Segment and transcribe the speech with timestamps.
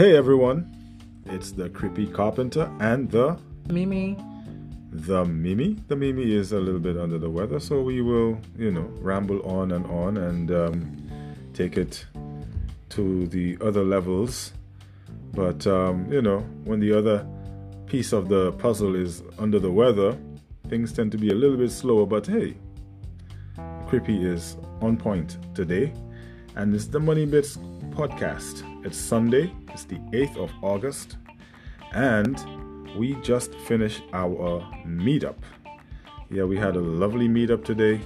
[0.00, 0.74] Hey everyone,
[1.26, 4.16] it's the Creepy Carpenter and the Mimi.
[4.90, 5.76] the Mimi.
[5.88, 9.42] The Mimi is a little bit under the weather, so we will, you know, ramble
[9.42, 11.10] on and on and um,
[11.52, 12.06] take it
[12.88, 14.54] to the other levels.
[15.34, 17.26] But um, you know, when the other
[17.84, 20.16] piece of the puzzle is under the weather,
[20.70, 22.06] things tend to be a little bit slower.
[22.06, 22.56] But hey,
[23.86, 25.92] Creepy is on point today,
[26.56, 27.58] and it's the Money Bits
[28.00, 28.64] podcast.
[28.86, 31.18] It's Sunday, it's the 8th of August,
[31.92, 32.34] and
[32.96, 35.36] we just finished our meetup.
[36.30, 38.00] Yeah, we had a lovely meetup today.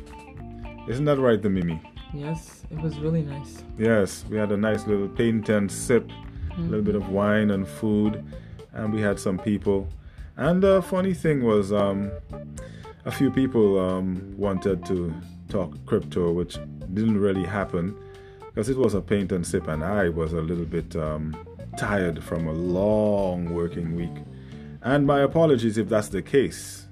[0.88, 1.80] Isn't that right, the Mimi?
[2.12, 3.62] Yes, it was really nice.
[3.78, 6.10] Yes, we had a nice little paint and sip,
[6.58, 8.24] a little bit of wine and food,
[8.72, 9.86] and we had some people.
[10.36, 12.10] And the funny thing was, um,
[13.04, 15.14] a few people um, wanted to
[15.48, 16.58] talk crypto, which
[16.94, 17.96] didn't really happen
[18.54, 21.36] because it was a paint and sip, and I was a little bit um,
[21.76, 24.24] tired from a long working week.
[24.82, 26.86] And my apologies if that's the case.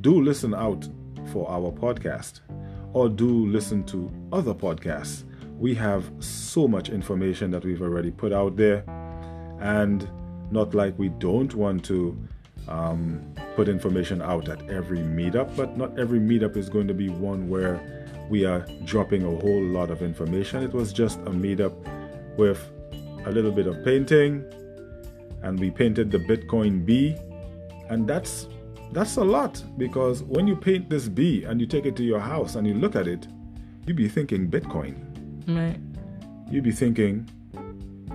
[0.00, 0.86] Do listen out
[1.32, 2.40] for our podcast
[2.92, 5.24] or do listen to other podcasts.
[5.58, 8.84] We have so much information that we've already put out there,
[9.60, 10.08] and
[10.52, 12.16] not like we don't want to
[12.68, 17.08] um, put information out at every meetup, but not every meetup is going to be
[17.08, 20.62] one where we are dropping a whole lot of information.
[20.62, 21.74] It was just a meetup
[22.36, 22.70] with
[23.26, 24.44] a little bit of painting,
[25.42, 27.16] and we painted the Bitcoin bee,
[27.88, 28.48] and that's
[28.92, 32.20] that's a lot because when you paint this bee and you take it to your
[32.20, 33.26] house and you look at it,
[33.86, 34.94] you'd be thinking Bitcoin.
[35.48, 35.78] Right.
[36.50, 37.28] You'd be thinking,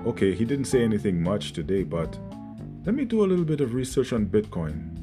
[0.05, 2.17] okay, he didn't say anything much today, but
[2.85, 4.95] let me do a little bit of research on Bitcoin.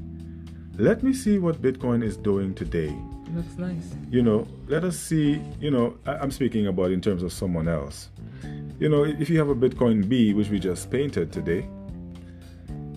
[0.78, 2.96] Let me see what Bitcoin is doing today.
[3.34, 3.94] Looks nice.
[4.10, 7.68] You know, let us see, you know, I- I'm speaking about in terms of someone
[7.68, 8.08] else.
[8.78, 11.68] You know, if you have a Bitcoin B, which we just painted today,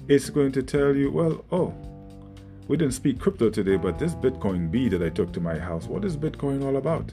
[0.07, 1.73] it's going to tell you, well, oh,
[2.67, 5.87] we didn't speak crypto today, but this Bitcoin B that I took to my house,
[5.87, 7.11] what is Bitcoin all about?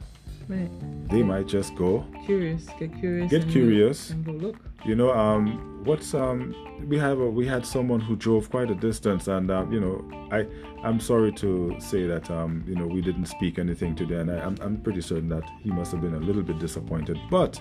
[0.48, 0.70] Right.
[1.10, 2.66] They might just go, Curious.
[2.78, 3.30] Get curious.
[3.30, 4.10] Get curious.
[4.10, 4.56] And go look.
[4.84, 6.54] you know, um, what's um,
[6.88, 10.04] we have a, we had someone who drove quite a distance, and um, you know,
[10.30, 10.46] I
[10.84, 14.38] I'm sorry to say that um, you know, we didn't speak anything today, and I,
[14.38, 17.60] I'm I'm pretty certain that he must have been a little bit disappointed, but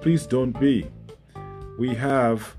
[0.00, 0.86] please don't be.
[1.78, 2.54] We have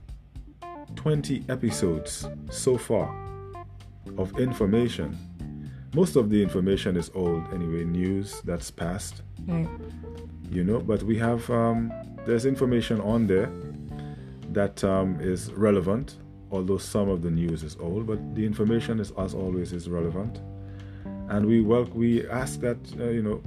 [0.96, 3.16] 20 episodes so far
[4.18, 5.18] of information.
[5.94, 9.68] Most of the information is old anyway, news that's past, Right.
[10.50, 11.92] you know, but we have um,
[12.26, 13.50] there's information on there
[14.54, 16.16] that um, is relevant,
[16.50, 20.40] although some of the news is old, but the information is as always is relevant.
[21.30, 23.42] And we wel- we ask that uh, you know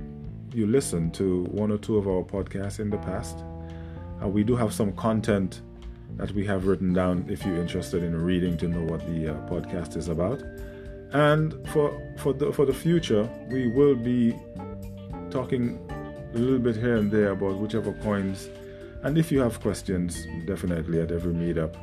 [0.52, 3.42] you listen to one or two of our podcasts in the past.
[4.22, 5.62] Uh, we do have some content
[6.16, 9.34] that we have written down if you're interested in reading to know what the uh,
[9.48, 10.40] podcast is about.
[11.14, 14.34] And for for the for the future, we will be
[15.30, 15.78] talking
[16.34, 18.50] a little bit here and there about whichever coins.
[19.04, 21.76] And if you have questions, definitely at every meetup,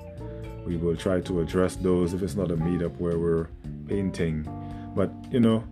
[0.65, 2.13] we will try to address those.
[2.13, 3.47] If it's not a meetup where we're
[3.87, 4.45] painting,
[4.95, 5.63] but you know,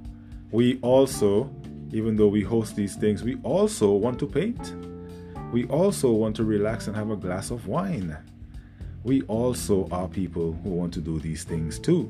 [0.51, 1.53] we also,
[1.91, 4.73] even though we host these things, we also want to paint.
[5.51, 8.15] We also want to relax and have a glass of wine.
[9.03, 12.09] We also are people who want to do these things too.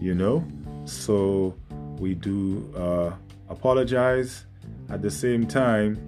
[0.00, 0.46] You know?
[0.84, 1.54] So
[1.98, 3.12] we do uh,
[3.48, 4.44] apologize.
[4.90, 5.98] At the same time,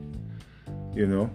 [0.95, 1.31] you know,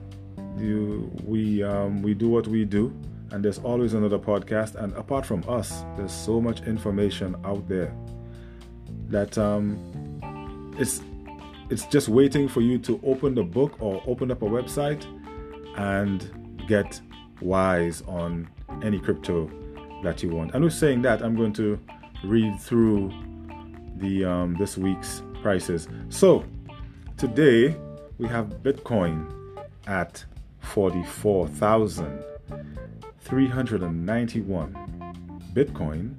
[0.57, 2.91] you, we um, we do what we do,
[3.31, 4.75] and there's always another podcast.
[4.75, 7.93] And apart from us, there's so much information out there
[9.09, 11.01] that um, it's
[11.69, 15.03] it's just waiting for you to open the book or open up a website
[15.77, 16.31] and
[16.67, 16.99] get
[17.41, 18.47] wise on
[18.83, 19.49] any crypto
[20.03, 20.53] that you want.
[20.53, 21.79] And with saying that, I'm going to
[22.25, 23.11] read through
[23.97, 25.87] the um, this week's prices.
[26.09, 26.43] So
[27.17, 27.75] today
[28.17, 29.31] we have Bitcoin
[29.87, 30.23] at
[30.59, 32.23] forty-four thousand
[33.19, 34.75] three hundred and ninety-one.
[35.53, 36.15] Bitcoin,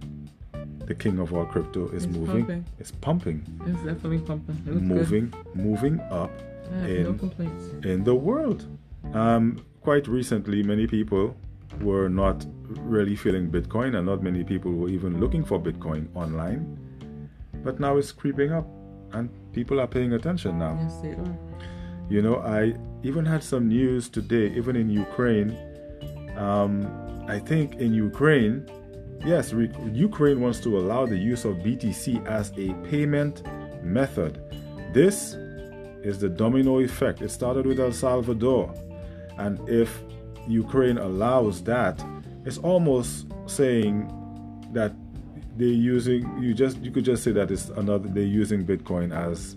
[0.86, 2.36] the king of all crypto, is It's moving.
[2.46, 2.64] pumping.
[2.78, 4.62] It's pumping, It's definitely pumping.
[4.66, 6.88] It looks moving, moving up good.
[6.88, 8.66] Yeah, no in- in the world.
[9.12, 11.36] Um, quite recently, many people
[11.80, 16.78] were not really feeling Bitcoin, and not many people were even looking for Bitcoin online.
[17.64, 18.66] But now it's creeping up,
[19.12, 20.78] and people are paying attention now.
[20.80, 21.38] Yes, they are.
[22.08, 25.56] You know, I even had some news today, even in Ukraine.
[26.36, 26.86] Um,
[27.28, 28.68] I think in Ukraine,
[29.24, 33.42] yes, re- Ukraine wants to allow the use of BTC as a payment
[33.82, 34.40] method.
[34.92, 35.34] This
[36.02, 37.22] is the domino effect.
[37.22, 38.72] It started with El Salvador.
[39.38, 40.02] And if
[40.48, 42.02] Ukraine allows that,
[42.44, 44.10] it's almost saying
[44.72, 44.92] that
[45.56, 49.56] they're using you just you could just say that it's another they're using Bitcoin as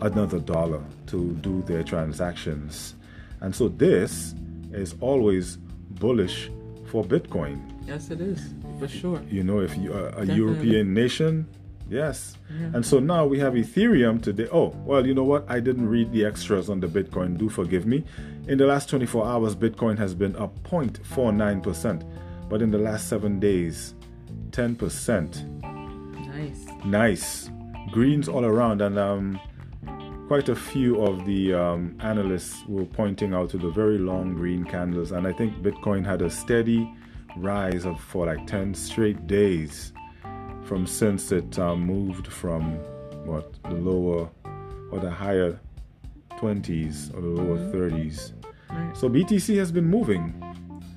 [0.00, 2.96] another dollar to do their transactions.
[3.40, 4.34] And so this
[4.72, 5.56] is always
[6.00, 6.50] bullish
[6.86, 7.60] for Bitcoin.
[7.86, 9.22] Yes, it is for sure.
[9.30, 10.36] You know, if you are a Definitely.
[10.36, 11.46] European nation,
[11.88, 12.36] yes.
[12.50, 12.70] Yeah.
[12.74, 14.48] And so now we have Ethereum today.
[14.52, 15.44] Oh, well, you know what?
[15.48, 17.38] I didn't read the extras on the Bitcoin.
[17.38, 18.04] Do forgive me.
[18.48, 22.48] In the last 24 hours, Bitcoin has been up 0.49%.
[22.48, 23.94] But in the last seven days,
[24.50, 25.62] 10%.
[26.26, 26.84] Nice.
[26.84, 27.50] Nice.
[27.92, 28.82] Greens all around.
[28.82, 29.40] And um,
[30.26, 34.64] quite a few of the um, analysts were pointing out to the very long green
[34.64, 35.12] candles.
[35.12, 36.92] And I think Bitcoin had a steady
[37.36, 39.92] rise of for like 10 straight days
[40.64, 42.74] from since it um, moved from
[43.24, 44.28] what the lower
[44.90, 45.60] or the higher
[46.42, 48.32] 20s or the lower 30s.
[48.70, 48.96] Right.
[48.96, 50.34] So BTC has been moving.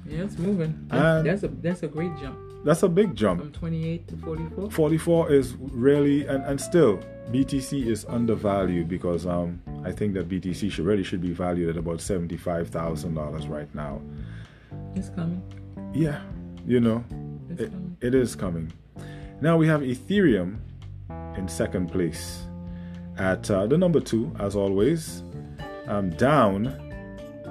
[0.08, 0.88] Yeah, it's moving.
[0.92, 3.42] And- That's, a that's a great jump That's a big jump.
[3.42, 4.72] from 28 to 44.
[4.72, 7.00] 44 is really and, and still
[7.32, 11.78] BTC is undervalued because um I think that BTC should really should be valued at
[11.78, 14.02] about seventy five thousand dollars right now.
[14.96, 15.42] It's coming.
[15.94, 16.22] Yeah,
[16.66, 17.04] you know,
[17.50, 17.98] It's it, coming.
[18.02, 18.72] it is coming.
[19.42, 20.58] Now we have Ethereum
[21.38, 22.44] in second place
[23.18, 25.22] at uh, the number two as always,
[25.88, 26.68] um, down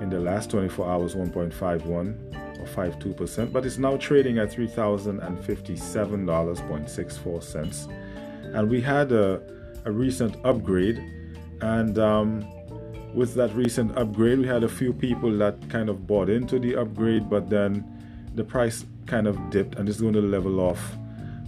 [0.01, 4.67] in the last 24 hours 1.51 or 52 percent, but it's now trading at three
[4.67, 7.89] thousand and fifty-seven dollars point six four cents.
[8.43, 9.43] And we had a,
[9.85, 10.99] a recent upgrade,
[11.61, 12.45] and um,
[13.13, 16.77] with that recent upgrade, we had a few people that kind of bought into the
[16.77, 17.85] upgrade, but then
[18.35, 20.97] the price kind of dipped and it's going to level off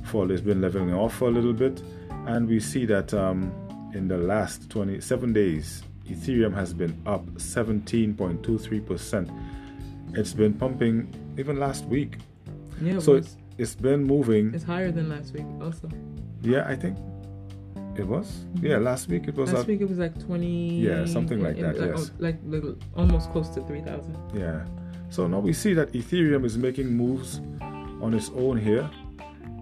[0.04, 1.82] for it's been leveling off for a little bit
[2.26, 3.52] and we see that um,
[3.94, 9.30] in the last 27 days ethereum has been up 17.23%
[10.14, 12.18] it's been pumping even last week
[12.80, 15.46] Yeah, so it's, it's been moving It's higher than last week.
[15.60, 15.88] Also,
[16.42, 16.96] yeah i think
[17.96, 20.80] it was yeah last week it was last up week it was like 20.
[20.80, 22.10] Yeah, something like that, Like, yes.
[22.10, 22.36] oh, like
[22.94, 24.14] almost close to 3,000.
[24.34, 24.66] Yeah.
[25.08, 27.40] So now we see that Ethereum is making moves
[28.02, 28.90] on its own here.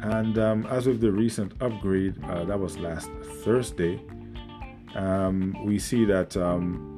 [0.01, 3.09] And um, as with the recent upgrade, uh, that was last
[3.45, 4.01] Thursday,
[4.95, 6.95] um, we see that um,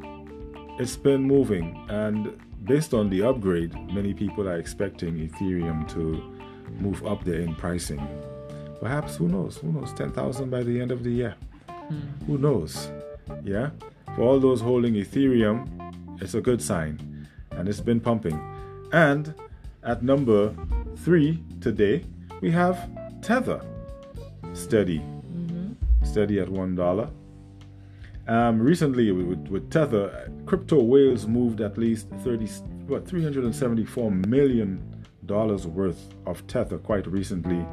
[0.78, 1.84] it's been moving.
[1.88, 6.22] And based on the upgrade, many people are expecting Ethereum to
[6.80, 8.06] move up there in pricing.
[8.80, 9.56] Perhaps, who knows?
[9.58, 9.92] Who knows?
[9.94, 11.34] 10,000 by the end of the year.
[12.26, 12.90] Who knows?
[13.42, 13.70] Yeah.
[14.14, 15.66] For all those holding Ethereum,
[16.20, 17.28] it's a good sign.
[17.52, 18.38] And it's been pumping.
[18.92, 19.34] And
[19.82, 20.54] at number
[20.98, 22.04] three today,
[22.40, 22.90] we have
[23.22, 23.60] Tether.
[24.52, 25.02] Steady.
[26.02, 27.10] Steady at one dollar.
[28.28, 32.46] Um, recently, with, with Tether, crypto whales moved at least 30,
[32.88, 34.82] what, 374 million
[35.26, 37.64] dollars worth of Tether quite recently,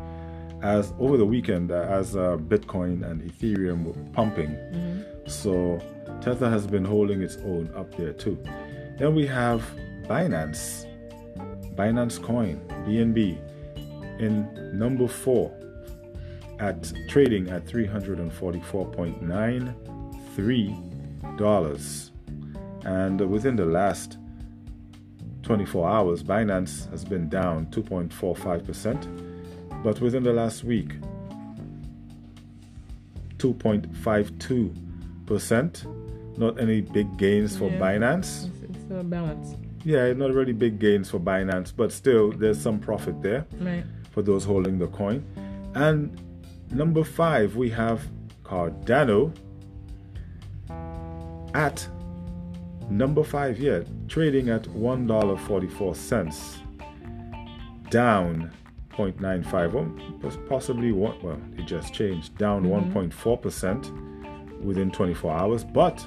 [0.62, 4.56] as over the weekend, uh, as uh, Bitcoin and Ethereum were pumping.
[5.28, 5.82] So
[6.22, 8.38] Tether has been holding its own up there too.
[8.98, 9.64] Then we have
[10.04, 10.86] Binance,
[11.76, 13.40] Binance Coin, BNB,
[14.20, 15.52] in number four
[16.60, 17.66] at trading at
[20.36, 22.10] $344.93.
[22.86, 24.18] And within the last
[25.44, 30.96] 24 hours, Binance has been down 2.45%, but within the last week,
[33.38, 36.38] 2.52%.
[36.38, 37.80] Not any big gains for Yeah.
[37.80, 38.48] Binance.
[38.48, 39.56] It's, it's a balance.
[39.86, 43.84] Yeah, not really big gains for Binance, but still there's some profit there Right.
[44.12, 45.24] for those holding the coin.
[45.76, 46.18] And
[46.72, 48.02] number five, we have
[48.44, 49.32] Cardano
[51.54, 51.88] at
[52.90, 56.60] number five yet, trading at $1.44,
[57.90, 58.52] down
[58.92, 59.86] 0.95, or
[60.20, 66.06] pos- possibly one, well, it just changed, down 1.4% within 24 hours, but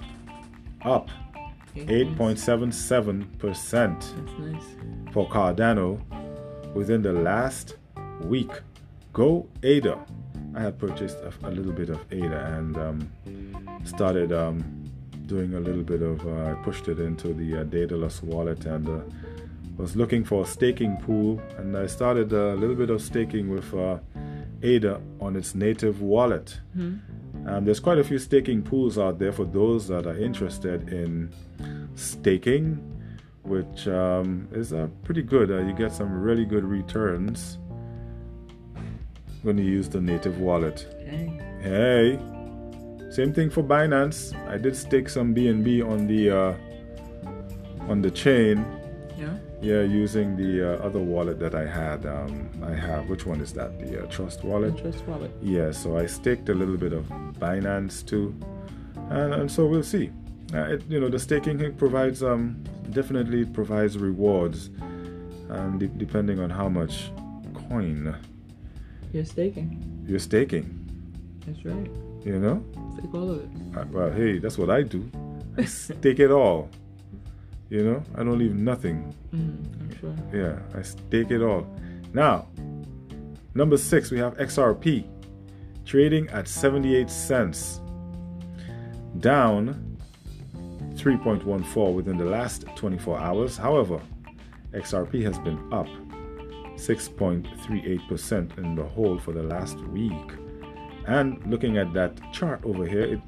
[0.83, 1.09] up
[1.79, 4.39] Okay, 8.77%.
[4.39, 4.65] Nice.
[5.13, 6.01] for Cardano
[6.75, 7.77] within the last
[8.23, 8.51] week.
[9.13, 9.99] Go ADA.
[10.55, 13.11] I had purchased a, a little bit of ADA and um,
[13.85, 14.86] started um,
[15.27, 16.27] doing a little bit of.
[16.27, 19.01] Uh, I pushed it into the uh, Daedalus wallet and uh,
[19.77, 21.41] was looking for a staking pool.
[21.59, 23.99] And I started a little bit of staking with uh,
[24.63, 26.59] ADA on its native wallet.
[27.47, 31.33] Um, there's quite a few staking pools out there for those that are interested in
[31.95, 32.81] staking,
[33.43, 35.51] which um, is uh, pretty good.
[35.51, 37.59] Uh, you get some really good returns
[39.43, 40.87] when you use the native wallet.
[41.03, 41.41] Okay.
[41.63, 42.19] Hey,
[43.17, 44.19] same thing for Binance.
[44.55, 46.55] I did stake some BNB on the uh,
[47.93, 48.65] on the chain,
[49.19, 49.35] Yeah.
[49.63, 52.05] Yeah, using the uh, other wallet that I had.
[52.05, 52.33] Um,
[52.63, 53.09] I have.
[53.09, 53.71] Which one is that?
[53.81, 54.77] The uh, Trust wallet.
[54.77, 55.31] Trust wallet.
[55.43, 55.73] Yeah.
[55.73, 57.05] So I staked a little bit of
[57.41, 58.35] Binance too,
[59.11, 60.11] and, and so we'll see.
[60.55, 64.71] Uh, it, you know, the staking it provides um definitely provides rewards,
[65.49, 67.11] and de- depending on how much
[67.69, 68.15] coin
[69.13, 69.69] You're staking.
[70.09, 70.67] you're staking,
[71.47, 71.91] That's right.
[72.25, 72.63] you know.
[73.15, 73.89] All of it.
[73.91, 75.11] Well, hey, that's what I do.
[75.57, 76.71] I stake it all.
[77.69, 79.15] You know, I don't leave nothing.
[79.35, 80.15] Mm, sure.
[80.33, 81.67] Yeah, I stake it all.
[82.13, 82.47] Now,
[83.55, 85.07] number six, we have XRP
[85.85, 87.81] trading at 78 cents,
[89.21, 89.97] down
[90.95, 93.57] 3.14 within the last 24 hours.
[93.57, 94.01] However,
[94.73, 95.89] XRP has been up
[96.77, 100.13] 6.38% in the whole for the last week.
[101.07, 103.21] And looking at that chart over here, it,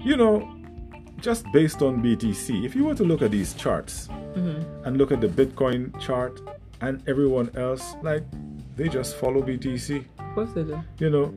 [0.00, 0.48] you know,
[1.20, 4.84] just based on BTC, if you were to look at these charts Mm-hmm.
[4.86, 6.40] and look at the Bitcoin chart
[6.82, 8.22] and everyone else, like
[8.76, 10.04] they just follow BTC.
[10.20, 10.80] Of course they do.
[10.98, 11.34] You know,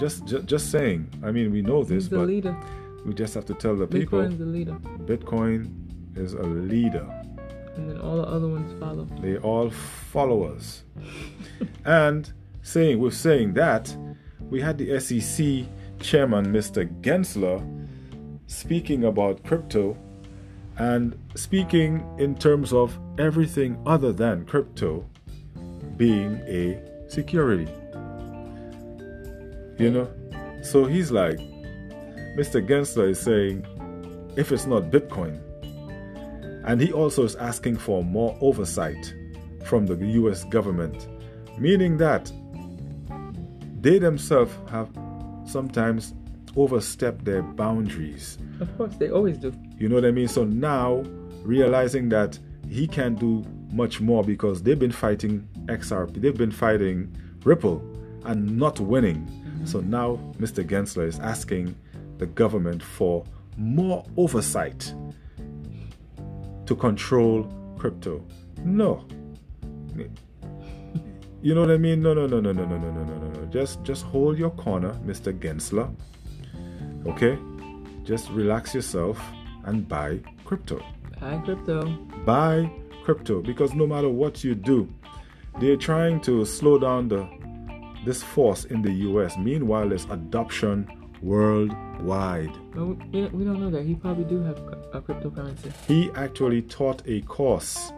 [0.00, 1.10] just just, just saying.
[1.22, 2.56] I mean, we know this, He's the but leader.
[3.04, 4.72] we just have to tell the people Bitcoin's the leader.
[5.04, 7.06] Bitcoin is a leader.
[7.76, 9.04] And then all the other ones follow.
[9.20, 10.84] They all follow us.
[11.84, 13.94] and saying with saying that,
[14.52, 15.64] we had the SEC
[15.98, 16.86] chairman, Mr.
[17.00, 17.58] Gensler,
[18.48, 19.96] speaking about crypto
[20.76, 25.06] and speaking in terms of everything other than crypto
[25.96, 26.78] being a
[27.08, 27.66] security.
[29.78, 30.10] You know?
[30.62, 31.38] So he's like,
[32.36, 32.60] Mr.
[32.62, 33.64] Gensler is saying,
[34.36, 35.40] if it's not Bitcoin,
[36.66, 39.14] and he also is asking for more oversight
[39.64, 41.08] from the US government,
[41.58, 42.30] meaning that
[43.82, 44.88] they themselves have
[45.44, 46.14] sometimes
[46.56, 48.38] overstepped their boundaries.
[48.60, 49.52] Of course, they always do.
[49.76, 50.28] You know what I mean?
[50.28, 51.04] So now
[51.42, 57.14] realizing that he can't do much more because they've been fighting XRP, they've been fighting
[57.44, 57.82] Ripple
[58.24, 59.26] and not winning.
[59.26, 59.66] Mm-hmm.
[59.66, 60.64] So now Mr.
[60.64, 61.74] Gensler is asking
[62.18, 63.24] the government for
[63.56, 64.94] more oversight
[66.66, 68.24] to control crypto.
[68.64, 69.04] No.
[71.42, 72.00] You know what I mean?
[72.00, 73.46] No, no, no, no, no, no, no, no, no, no, no.
[73.46, 75.36] Just, just hold your corner, Mr.
[75.36, 75.92] Gensler.
[77.04, 77.36] Okay,
[78.04, 79.20] just relax yourself
[79.64, 80.80] and buy crypto.
[81.20, 81.84] Buy crypto.
[82.24, 82.70] Buy
[83.02, 84.88] crypto because no matter what you do,
[85.60, 87.28] they're trying to slow down the
[88.04, 89.36] this force in the U.S.
[89.36, 90.88] Meanwhile, there's adoption
[91.22, 92.52] worldwide.
[92.72, 93.84] But we, we don't know that.
[93.84, 94.58] He probably do have
[94.92, 95.72] a cryptocurrency.
[95.86, 97.92] He actually taught a course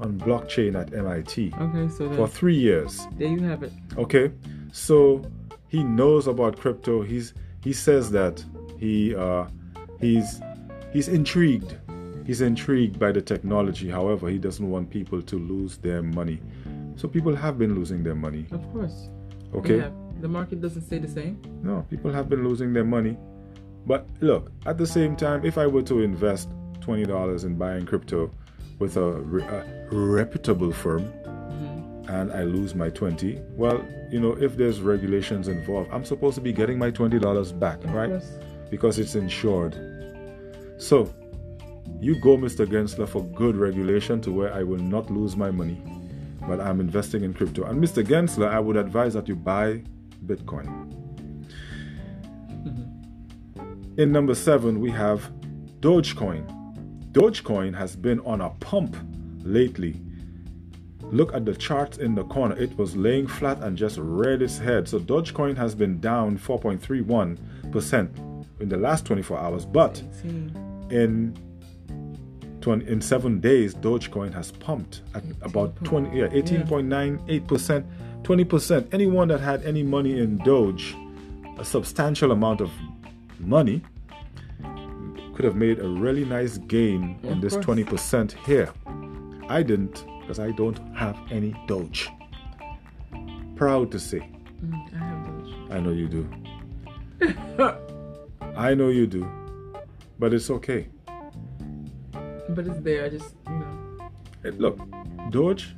[0.00, 3.06] on blockchain at MIT Okay, so for three years.
[3.18, 3.72] there you have it.
[3.96, 4.32] Okay,
[4.72, 5.22] so
[5.68, 7.02] he knows about crypto.
[7.02, 8.44] He's he says that
[8.78, 9.46] he uh,
[10.00, 10.40] he's
[10.92, 11.76] he's intrigued.
[12.26, 13.88] He's intrigued by the technology.
[13.90, 16.40] However, he doesn't want people to lose their money.
[16.96, 18.46] So people have been losing their money.
[18.52, 19.08] Of course.
[19.54, 19.90] Okay, Yeah.
[20.20, 21.40] The market doesn't stay the same.
[21.62, 23.16] no, people have been losing their money.
[23.86, 27.86] But look, at the same time, if I were to invest twenty dollars in buying
[27.86, 28.30] crypto
[28.80, 31.12] with a, re- a reputable firm,
[31.50, 32.08] Mm-hmm.
[32.08, 36.40] and I lose my 20, well, you know, if there's regulations involved, I'm supposed to
[36.40, 38.08] be getting my $20 back, right?
[38.10, 38.32] course.
[38.70, 39.74] Because it's insured.
[40.78, 41.12] So,
[42.00, 42.66] you go, Mr.
[42.66, 45.82] Gensler, for good regulation to where I will not lose my money,
[46.48, 47.64] but I'm investing in crypto.
[47.64, 48.02] And Mr.
[48.04, 49.82] Gensler, I would advise that you buy
[50.24, 50.68] Bitcoin.
[53.98, 55.30] In number seven, we have
[55.80, 56.46] Dogecoin.
[57.12, 58.96] Dogecoin has been on a pump
[59.42, 60.00] lately.
[61.02, 62.56] Look at the chart in the corner.
[62.56, 64.88] It was laying flat and just reared its head.
[64.88, 70.02] So Dogecoin has been down 4.31% in the last 24 hours, but
[70.90, 71.36] in
[72.60, 77.84] 20, in seven days, Dogecoin has pumped at about 20, yeah, 18.98%,
[78.22, 78.94] 20%.
[78.94, 80.94] Anyone that had any money in Doge,
[81.58, 82.70] a substantial amount of
[83.38, 83.82] money,
[85.40, 87.64] could have made a really nice gain on this course.
[87.64, 88.70] 20% here.
[89.48, 92.10] I didn't because I don't have any Doge.
[93.56, 94.20] Proud to say,
[94.62, 95.54] Mm, I have Doge.
[95.70, 96.28] I know you do.
[98.54, 99.26] I know you do.
[100.18, 100.88] But it's okay.
[102.50, 103.06] But it's there.
[103.06, 104.10] I just, you know,
[104.42, 104.78] Hey, Look,
[105.30, 105.74] Doge,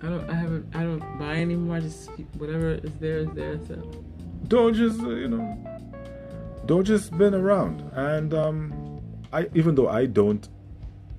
[0.00, 1.78] I don't, I haven't, I don't buy anymore.
[1.78, 2.08] I just
[2.38, 3.58] whatever is there is there.
[3.66, 3.74] So
[4.46, 5.69] Doge is, uh, you know,
[6.70, 9.00] Doge has been around, and um,
[9.32, 10.48] I even though I don't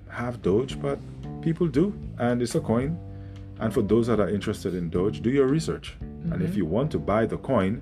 [0.08, 0.98] have Doge, but
[1.41, 2.98] people do, and it's a coin.
[3.60, 5.98] And for those that are interested in Doge, do your research.
[6.31, 7.81] And if you want to buy the coin,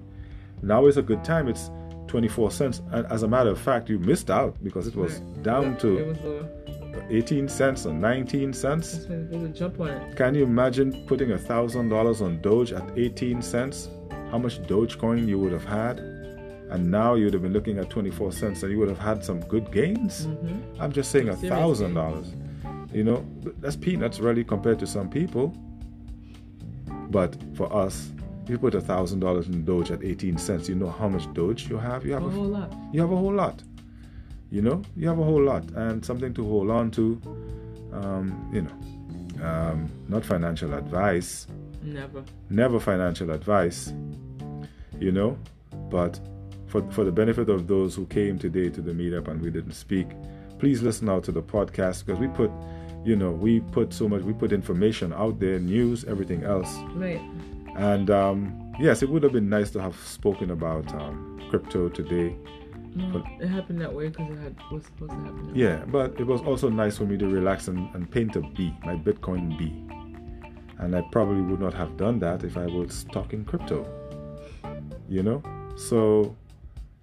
[0.64, 1.48] now is a good time.
[1.48, 1.70] It's
[2.08, 2.82] 24 cents.
[2.92, 5.44] And as a matter of fact, you missed out because it was Right.
[5.44, 9.06] down it to was 18 cents or 19 cents.
[9.08, 10.16] There's a jump on it.
[10.16, 13.90] Can you imagine putting a thousand dollars on Doge at 18 cents?
[14.32, 16.09] How much Dogecoin you would have had?
[16.70, 19.24] And now you would have been looking at 24 cents and you would have had
[19.26, 20.28] some good gains.
[20.28, 20.82] Mm-hmm.
[20.82, 22.34] I'm just saying a thousand dollars.
[22.94, 23.26] You know,
[23.60, 25.54] that's peanuts really compared to some people.
[27.10, 28.12] But for us,
[28.44, 31.32] if you put a thousand dollars in Doge at 18 cents, you know how much
[31.34, 32.06] Doge you have.
[32.06, 32.74] You A have a whole lot.
[32.92, 33.62] you have a whole lot.
[34.52, 37.22] You know, you have a whole lot and something to hold on to.
[37.94, 41.48] Um, you know, um, not financial advice,
[41.82, 42.24] Never.
[42.50, 43.92] never financial advice.
[45.00, 45.38] You know,
[45.90, 46.20] but
[46.70, 49.74] for for the benefit of those who came today to the meetup and we didn't
[49.74, 50.08] speak,
[50.60, 52.52] please listen out to the podcast because we put,
[53.04, 56.74] you know, we put so much, we put information out there, news, everything else.
[56.94, 57.22] Right.
[57.76, 62.36] And um, yes, it would have been nice to have spoken about um, crypto today.
[62.96, 65.48] No, But- it happened that way because it had was supposed to happen.
[65.48, 65.60] That way.
[65.62, 68.74] Yeah, but it was also nice for me to relax and, and paint a B,
[68.84, 69.86] my Bitcoin B.
[70.80, 73.86] And I probably would not have done that if I was talking crypto.
[75.08, 75.44] You know?
[75.76, 76.36] So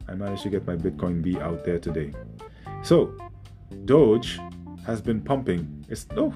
[0.08, 2.12] I managed to get my Bitcoin B out there today.
[2.82, 3.14] So
[3.84, 4.38] Doge
[4.86, 5.84] has been pumping.
[5.88, 6.32] It's no,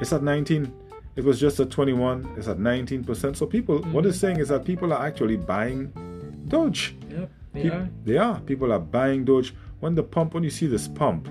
[0.00, 0.72] it's at 19.
[1.16, 2.34] It was just at 21.
[2.36, 3.36] It's at 19%.
[3.36, 4.08] So people, what mm-hmm.
[4.08, 5.92] it's saying is that people are actually buying
[6.48, 6.94] Doge.
[7.10, 7.30] Yep.
[7.52, 7.88] They Peop- are.
[8.04, 8.40] They are.
[8.40, 9.54] People are buying Doge.
[9.80, 11.28] When the pump, when you see this pump,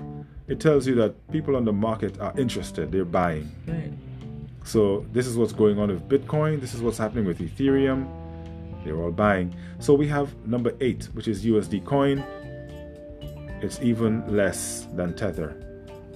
[0.48, 2.92] it tells you that people on the market are interested.
[2.92, 3.50] They're buying.
[3.66, 3.92] Right.
[4.64, 6.60] So this is what's going on with Bitcoin.
[6.60, 8.08] This is what's happening with Ethereum.
[8.84, 9.54] They're all buying.
[9.78, 12.24] So we have number eight, which is USD coin.
[13.62, 15.54] It's even less than Tether,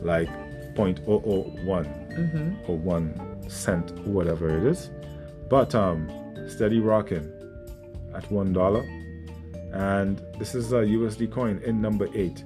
[0.01, 0.31] like
[0.75, 2.71] 0.001 mm-hmm.
[2.71, 4.91] or one cent, whatever it is.
[5.51, 6.09] But um,
[6.49, 7.31] steady rocking
[8.15, 8.83] at one dollar.
[9.73, 12.45] And this is a USD coin in number eight.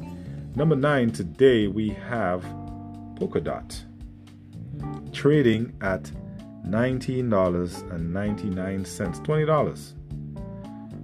[0.56, 2.42] Number nine today we have
[3.14, 3.82] Polkadot
[4.78, 5.12] mm-hmm.
[5.12, 6.11] trading at
[6.66, 9.94] $19.99, $20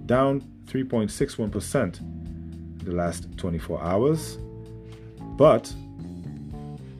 [0.05, 4.37] down three point six one percent in the last twenty four hours,
[5.37, 5.73] but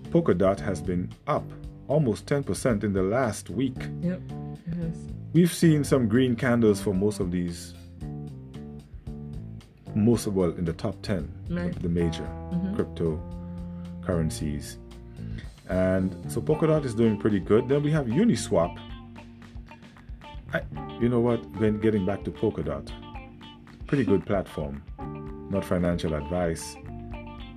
[0.09, 1.43] Polkadot has been up
[1.87, 3.75] almost 10% in the last week.
[4.01, 4.21] Yep.
[4.79, 4.95] Yes.
[5.33, 7.75] We've seen some green candles for most of these,
[9.93, 11.75] most of well, in the top 10, Right.
[11.75, 13.19] of the major Mhm.
[14.01, 14.77] cryptocurrencies.
[15.69, 17.67] And so Polkadot is doing pretty good.
[17.69, 18.77] Then we have Uniswap.
[20.53, 20.61] I,
[20.99, 21.43] you know what?
[21.57, 22.89] When getting back to Polkadot,
[23.87, 24.83] pretty good platform.
[25.49, 26.75] Not financial advice,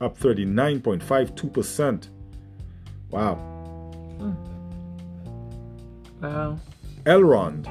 [0.06, 2.10] up 39.52%.
[3.10, 3.36] Wow.
[6.22, 6.60] Wow.
[7.06, 7.68] Elrond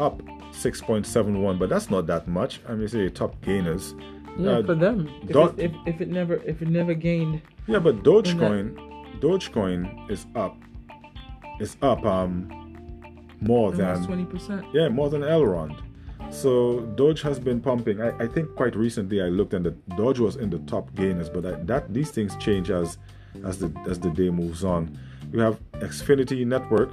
[0.00, 0.20] up
[0.52, 2.60] 6.71, but that's not that much.
[2.68, 3.94] I mean, say top gainers.
[4.38, 5.08] Yeah, Uh, for them.
[5.28, 10.24] If, it, if, if it never if it never gained Yeah, but Dogecoin, Dogecoin is
[10.34, 10.56] up.
[11.60, 12.48] Is up um
[13.40, 14.64] more than twenty percent.
[14.72, 15.78] Yeah, more than Elrond.
[16.32, 18.00] So Doge has been pumping.
[18.00, 21.28] I, I think quite recently I looked and the Doge was in the top gainers,
[21.28, 22.98] but that these things change as
[23.44, 24.98] as the as the day moves on.
[25.30, 26.90] You have Xfinity Network,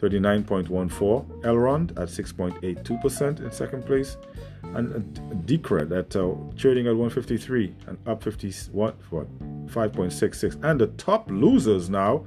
[0.00, 4.16] 39.14, Elrond at 6.82% in second place,
[4.62, 5.14] and
[5.46, 9.28] Decred at uh, trading at 153 and up 51 what
[9.66, 10.64] 5.66.
[10.64, 12.24] And the top losers now,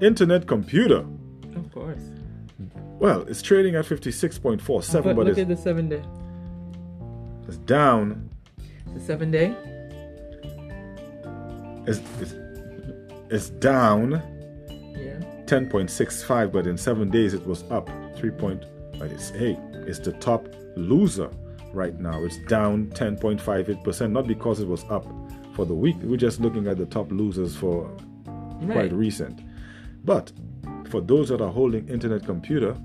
[0.00, 1.04] Internet Computer
[1.56, 2.10] Of course.
[2.98, 6.02] Well, it's trading at 56.47, But but, look it's, at the seven day.
[7.48, 8.30] it's down.
[8.94, 9.54] The seven day.
[11.86, 12.34] It's, it's,
[13.30, 14.12] it's down
[14.96, 15.20] Yeah.
[15.46, 18.30] 10.65, but in seven days it was up 3.
[18.30, 18.64] Point,
[18.98, 21.28] but it's hey, it's the top loser
[21.74, 22.22] right now.
[22.24, 25.04] It's down 10.58%, not because it was up
[25.54, 25.96] for the week.
[26.02, 27.90] We're just looking at the top losers for
[28.62, 28.72] Right.
[28.72, 29.40] quite recent.
[30.04, 30.32] But
[30.94, 32.76] for those that are holding internet computer,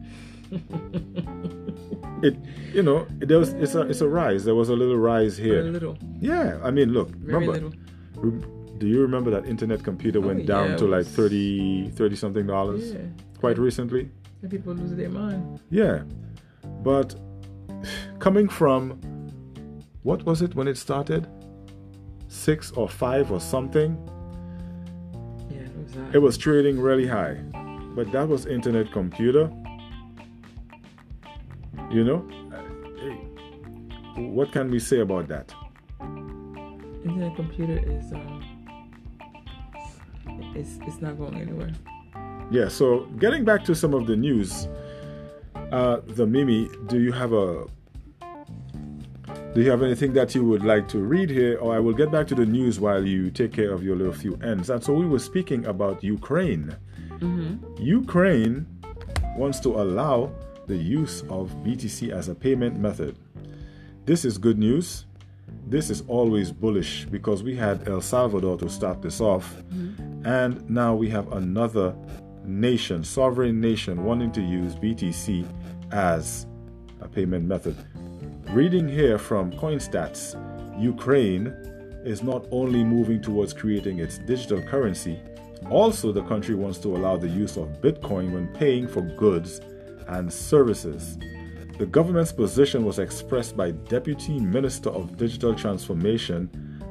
[2.24, 2.36] it
[2.74, 4.44] you know there was it's a it's a rise.
[4.46, 5.64] There was a little rise Very here.
[5.64, 5.98] little.
[6.20, 7.78] Yeah, I mean, look, Very remember,
[8.16, 11.90] rem- do you remember that internet computer Oh, went down yeah, to like was- 30
[11.92, 13.00] 30 something dollars Yeah.
[13.40, 14.10] quite recently?
[14.42, 15.60] And people lose their mind.
[15.70, 16.04] Yeah,
[16.84, 17.16] but
[18.20, 19.00] coming from
[20.04, 21.28] what was it when it started?
[22.28, 23.98] Six or five or something.
[25.52, 26.16] Yeah, it was that.
[26.16, 27.38] It was trading really high,
[27.96, 29.52] but that was internet computer.
[31.92, 35.54] You know, Uh, what can we say about that?
[37.06, 38.44] Internet computer is um,
[40.56, 41.72] it's it's not going anywhere.
[42.52, 42.68] Yeah.
[42.68, 44.68] So getting back to some of the news,
[45.72, 47.66] uh, the Mimi, do you have a
[49.54, 52.12] do you have anything that you would like to read here, or I will get
[52.12, 54.70] back to the news while you take care of your little few ends.
[54.70, 56.76] And so we were speaking about Ukraine.
[57.20, 57.82] Mm-hmm.
[57.82, 58.66] Ukraine
[59.36, 60.32] wants to allow
[60.68, 63.18] the use of BTC as a payment method.
[64.06, 65.06] This is good news.
[65.68, 70.26] This is always bullish because we had El Salvador to start this off, mm-hmm.
[70.26, 71.96] and now we have another
[72.44, 75.48] nation, sovereign nation, wanting to use BTC
[75.92, 76.48] as
[77.02, 77.76] a payment method.
[78.50, 80.36] Reading here from Coinstats,
[80.82, 81.48] Ukraine
[82.04, 85.20] is not only moving towards creating its digital currency,
[85.70, 89.62] also the country wants to allow the use of Bitcoin when paying for goods
[90.08, 91.18] and services.
[91.78, 96.50] The government's position was expressed by Deputy Minister of Digital Transformation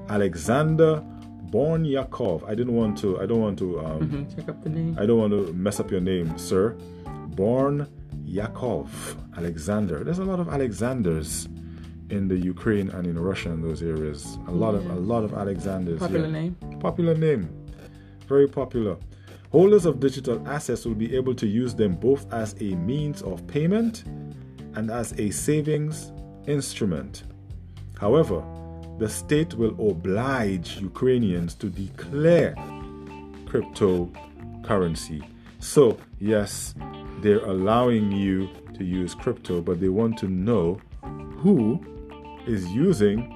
[0.09, 1.04] Alexander
[1.50, 2.44] Bornyakov.
[2.48, 3.20] I didn't want to.
[3.20, 3.81] I don't want to.
[3.81, 4.96] Um, Mhm, Check up the name.
[4.98, 6.76] I don't want to mess up your name, sir.
[7.28, 7.87] Born
[8.24, 10.04] Yakov Alexander.
[10.04, 11.48] There's a lot of Alexanders
[12.11, 14.38] in the Ukraine and in Russia in those areas.
[14.46, 15.98] A lot of a lot of Alexanders.
[16.00, 16.33] Popular yeah.
[16.33, 16.57] name.
[16.81, 17.48] Popular name.
[18.29, 18.97] Very popular.
[19.51, 23.47] Holders of digital assets will be able to use them both as a means of
[23.47, 24.05] payment
[24.75, 26.12] and as a savings
[26.47, 27.23] instrument.
[27.99, 28.45] However,
[28.99, 32.55] the state will oblige Ukrainians to declare
[33.47, 35.27] cryptocurrency.
[35.61, 36.75] So, yes,
[37.23, 40.81] they're allowing you to use crypto, but they want to know
[41.38, 41.81] who
[42.47, 43.35] is using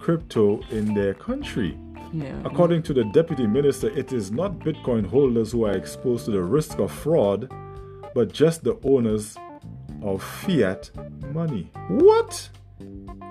[0.00, 1.78] crypto in their country.
[2.12, 2.40] Yeah.
[2.44, 6.42] According to the deputy minister, it is not Bitcoin holders who are exposed to the
[6.42, 7.48] risk of fraud,
[8.14, 9.36] but just the owners
[10.02, 10.90] of fiat
[11.32, 11.70] money.
[11.88, 12.48] What?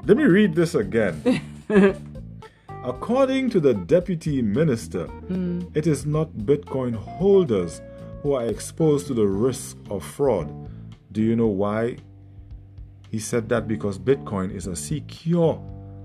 [0.05, 1.41] Let me read this again.
[2.83, 5.61] According to the deputy minister, hmm.
[5.73, 7.81] it is not Bitcoin holders
[8.23, 10.69] who are exposed to the risk of fraud.
[11.11, 11.97] Do you know why?
[13.11, 15.61] He said that because Bitcoin is a secure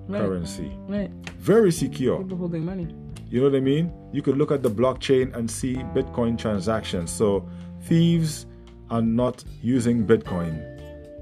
[0.06, 0.20] Right.
[0.20, 0.72] currency.
[0.86, 1.10] Right.
[1.38, 2.22] Very secure.
[2.22, 2.94] People holding money.
[3.30, 3.92] You know what I mean?
[4.12, 7.10] You could look at the blockchain and see Bitcoin transactions.
[7.10, 7.48] So
[7.82, 8.46] thieves
[8.90, 10.62] are not using Bitcoin,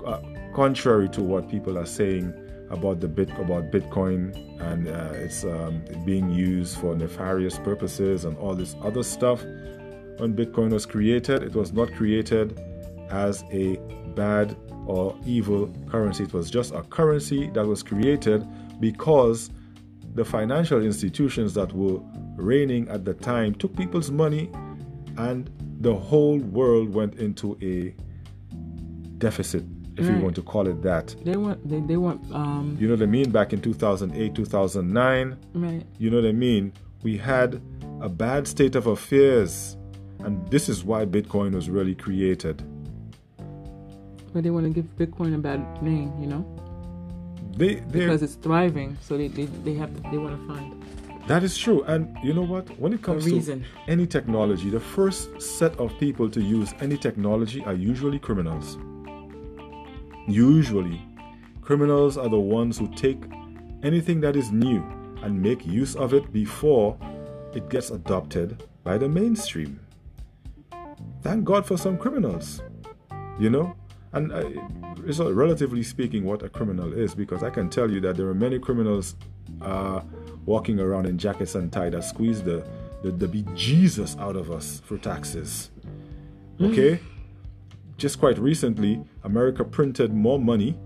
[0.04, 0.20] uh,
[0.54, 2.34] contrary to what people are saying
[2.70, 8.36] about the bit about Bitcoin and uh, it's um, being used for nefarious purposes and
[8.38, 9.42] all this other stuff.
[9.42, 12.58] When Bitcoin was created, it was not created
[13.10, 13.76] as a
[14.14, 16.24] bad or evil currency.
[16.24, 18.46] It was just a currency that was created
[18.82, 19.50] because
[20.14, 22.00] the financial institutions that were
[22.36, 24.50] reigning at the time took people's money
[25.16, 25.48] and
[25.80, 27.94] the whole world went into a
[29.18, 29.64] deficit,
[29.96, 31.14] if you want to call it that.
[31.24, 31.66] They want.
[31.68, 32.20] They, they want.
[32.34, 32.76] Um.
[32.80, 33.30] You know what I mean?
[33.30, 35.84] Back in 2008, 2009, Right.
[35.98, 36.72] you know what I mean?
[37.02, 37.60] We had
[38.00, 39.76] a bad state of affairs.
[40.20, 42.62] And this is why Bitcoin was really created.
[44.32, 46.12] But they want to give Bitcoin a bad name.
[46.20, 46.42] You know.
[47.56, 50.10] They, Because it's thriving, so they they, they have to.
[50.10, 50.82] They want to find
[51.26, 51.82] That is true.
[51.84, 52.68] And you know what?
[52.78, 57.62] When it comes to any technology, the first set of people to use any technology
[57.64, 58.78] are usually criminals.
[60.26, 61.00] Usually,
[61.60, 63.22] criminals are the ones who take
[63.82, 64.82] anything that is new
[65.22, 66.96] and make use of it before
[67.54, 69.78] it gets adopted by the mainstream.
[71.22, 72.62] Thank God for some criminals,
[73.38, 73.76] you know?
[74.12, 74.44] And uh,
[75.06, 78.34] it's relatively speaking what a criminal is because I can tell you that there are
[78.34, 79.16] many criminals
[79.60, 80.00] uh,
[80.44, 82.66] walking around in jackets and tie that squeeze the,
[83.02, 85.70] the, the bejesus out of us for taxes.
[86.60, 87.00] Okay?
[88.02, 90.76] just quite recently, America printed more money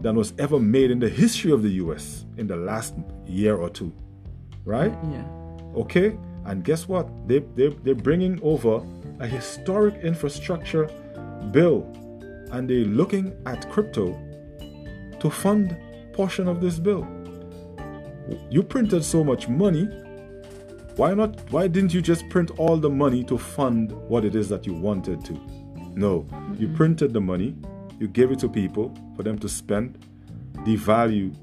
[0.00, 3.70] than was ever made in the history of the US in the last year or
[3.70, 3.92] two.
[4.64, 4.92] Right?
[5.12, 5.24] Yeah.
[5.76, 6.18] Okay?
[6.44, 7.06] And guess what?
[7.28, 8.84] They, they, they're bringing over
[9.20, 10.90] a historic infrastructure
[11.52, 11.86] bill
[12.54, 14.16] and they're looking at crypto
[15.18, 15.76] to fund
[16.12, 17.04] portion of this bill.
[18.48, 19.86] You printed so much money.
[20.94, 21.50] Why not?
[21.50, 24.72] Why didn't you just print all the money to fund what it is that you
[24.72, 25.32] wanted to?
[25.96, 27.56] No, you printed the money,
[27.98, 30.06] you gave it to people for them to spend,
[30.58, 31.34] devalue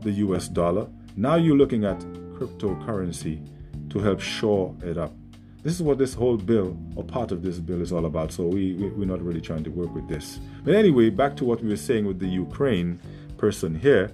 [0.00, 0.88] the US dollar.
[1.16, 2.00] Now you're looking at
[2.36, 3.48] cryptocurrency
[3.90, 5.14] to help shore it up.
[5.62, 8.32] This is what this whole bill, or part of this bill, is all about.
[8.32, 10.40] So we, we, we're not really trying to work with this.
[10.64, 12.98] But anyway, back to what we were saying with the Ukraine
[13.38, 14.12] person here.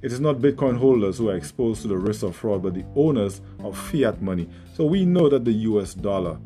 [0.00, 2.84] It is not Bitcoin holders who are exposed to the risk of fraud, but the
[2.94, 4.48] owners of fiat money.
[4.74, 6.38] So we know that the US dollar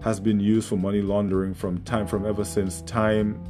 [0.00, 3.42] has been used for money laundering from time from ever since time.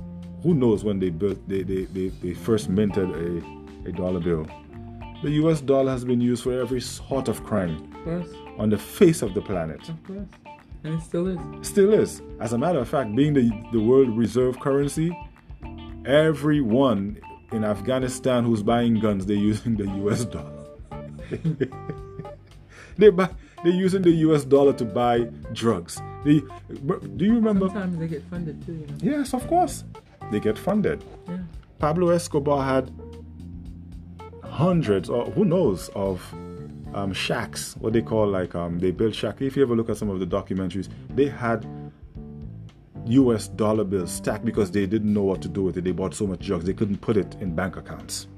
[0.42, 4.46] Who knows when they built they, they, they, they first minted a, a dollar bill.
[5.22, 8.28] The US dollar has been used for every sort of crime course.
[8.58, 9.88] On the face of the planet.
[9.88, 10.26] Of course.
[10.84, 11.66] And it still is.
[11.66, 12.22] Still is.
[12.40, 15.16] As a matter of fact, being the, the world reserve currency,
[16.04, 17.18] everyone
[17.52, 20.66] in Afghanistan who's buying guns, they're using the US dollar.
[22.98, 23.30] they buy,
[23.62, 25.20] they're using the US dollar to buy
[25.52, 26.00] drugs.
[26.24, 27.68] They, do you remember?
[27.68, 29.18] Sometimes they get funded too, you know.
[29.18, 29.84] Yes, of course.
[30.30, 31.02] They get funded.
[31.26, 31.38] Yeah.
[31.78, 32.92] Pablo Escobar had
[34.42, 36.22] hundreds, or who knows, of
[36.94, 37.76] um, shacks.
[37.78, 39.42] What they call like um, they built shack.
[39.42, 41.66] If you ever look at some of the documentaries, they had
[43.06, 43.48] U.S.
[43.48, 45.84] dollar bills stacked because they didn't know what to do with it.
[45.84, 48.28] They bought so much drugs they couldn't put it in bank accounts.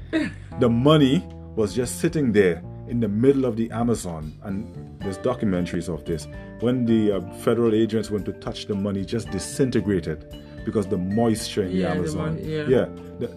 [0.60, 5.88] the money was just sitting there in the middle of the Amazon, and there's documentaries
[5.92, 6.28] of this.
[6.60, 11.62] When the uh, federal agents went to touch the money, just disintegrated because the moisture
[11.62, 12.34] in the Yeah, the Amazon.
[12.36, 12.64] mon- yeah.
[12.68, 12.84] yeah
[13.18, 13.36] the,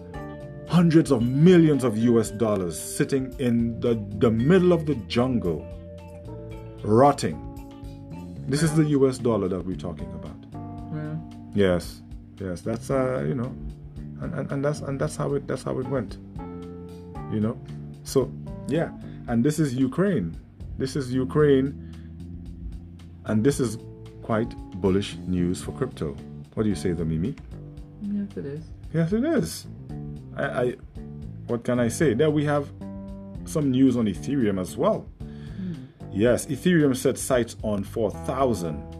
[0.68, 5.66] hundreds of millions of US dollars sitting in the, the middle of the jungle,
[6.82, 7.42] rotting.
[8.48, 10.36] This is the US dollar that we're talking about.
[10.92, 11.22] Well,
[11.54, 12.02] Yes,
[12.40, 13.54] yes, that's uh, you know,
[14.20, 16.18] and, and, and that's and that's how it that's how it went.
[17.32, 17.58] You know,
[18.04, 18.30] so
[18.68, 18.90] yeah,
[19.28, 20.36] and this is Ukraine.
[20.78, 21.92] This is Ukraine,
[23.24, 23.78] and this is
[24.22, 26.14] quite bullish news for crypto.
[26.54, 27.34] What do you say, the Mimi?
[28.02, 28.64] yes, it is.
[28.92, 29.66] Yes, it is.
[30.36, 30.74] I, I
[31.46, 32.14] what can I say?
[32.14, 32.68] There we have
[33.44, 35.06] some news on Ethereum as well.
[35.20, 35.74] Hmm.
[36.12, 38.96] Yes, Ethereum set sights on 4,000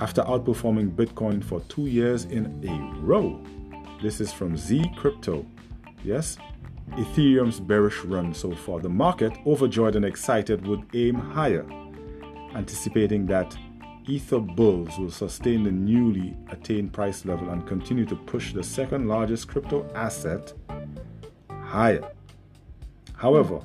[0.00, 3.42] after outperforming Bitcoin for two years in a row.
[4.02, 5.44] This is from ZyCrypto.
[6.04, 6.38] Yes,
[6.92, 8.80] Ethereum's bearish run so far.
[8.80, 11.66] The market, overjoyed and excited, would aim higher,
[12.54, 13.56] anticipating that
[14.08, 19.06] Ether bulls will sustain the newly attained price level and continue to push the second
[19.06, 20.54] largest crypto asset
[21.50, 22.10] higher.
[23.14, 23.60] However,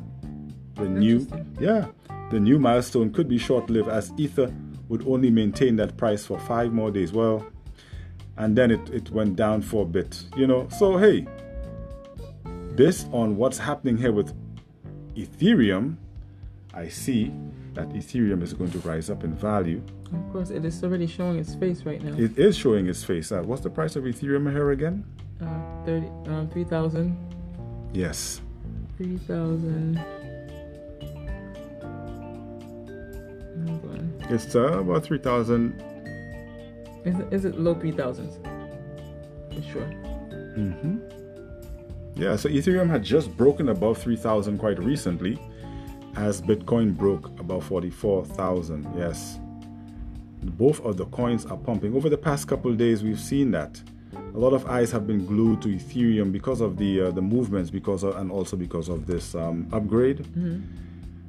[0.75, 1.25] the new
[1.61, 1.87] yeah,
[2.29, 4.53] the new milestone could be short-lived as Ether
[4.89, 7.13] would only maintain that price for five more days.
[7.13, 7.47] Well,
[8.35, 10.67] and then it, it went down for a bit, you know.
[10.77, 11.25] So hey,
[12.75, 14.33] based on what's happening here with
[15.15, 15.95] Ethereum,
[16.73, 17.31] I see
[17.73, 19.81] that Ethereum is going to rise up in value.
[20.13, 22.15] Of course, it is already showing its face right now.
[22.17, 23.31] It is showing its face.
[23.31, 25.03] Uh, what's the price of Ethereum here again?
[25.41, 27.17] Uh, 30, um, 3,000.
[27.93, 28.41] Yes.
[28.97, 29.97] 3,000.
[33.67, 34.13] Hold on.
[34.29, 35.81] It's uh, about 3,000.
[37.05, 38.43] Is it, is it low 3,000s?
[39.53, 39.87] For sure.
[40.57, 40.99] Mm-hmm.
[42.15, 45.39] Yeah, so Ethereum had just broken above 3,000 quite recently
[46.15, 48.87] as Bitcoin broke above 44,000.
[48.97, 49.39] Yes.
[50.43, 51.95] Both of the coins are pumping.
[51.95, 53.81] Over the past couple of days, we've seen that.
[54.35, 57.69] A lot of eyes have been glued to Ethereum because of the uh, the movements,
[57.69, 60.19] because of, and also because of this um, upgrade,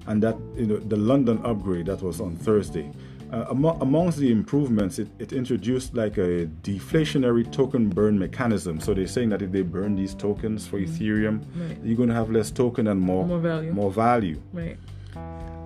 [0.07, 2.91] and that you know the London upgrade that was on Thursday.
[3.33, 8.79] Uh, amo- amongst the improvements, it, it introduced like a deflationary token burn mechanism.
[8.81, 11.77] So they're saying that if they burn these tokens for Ethereum, Right.
[11.83, 13.73] you're going to have less token and more More value.
[13.73, 14.41] more value.
[14.53, 14.77] Right.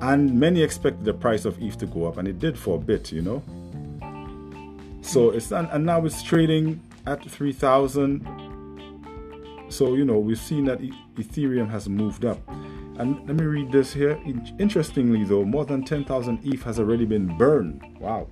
[0.01, 2.79] And many expected the price of ETH to go up, and it did for a
[2.79, 3.43] bit, you know.
[5.03, 8.27] So it's and, and now it's trading at three thousand.
[9.69, 10.81] So you know we've seen that
[11.17, 12.41] Ethereum has moved up.
[12.99, 14.21] And let me read this here.
[14.59, 17.81] Interestingly, though, more than 10,000 ETH has already been burned.
[18.01, 18.27] Wow.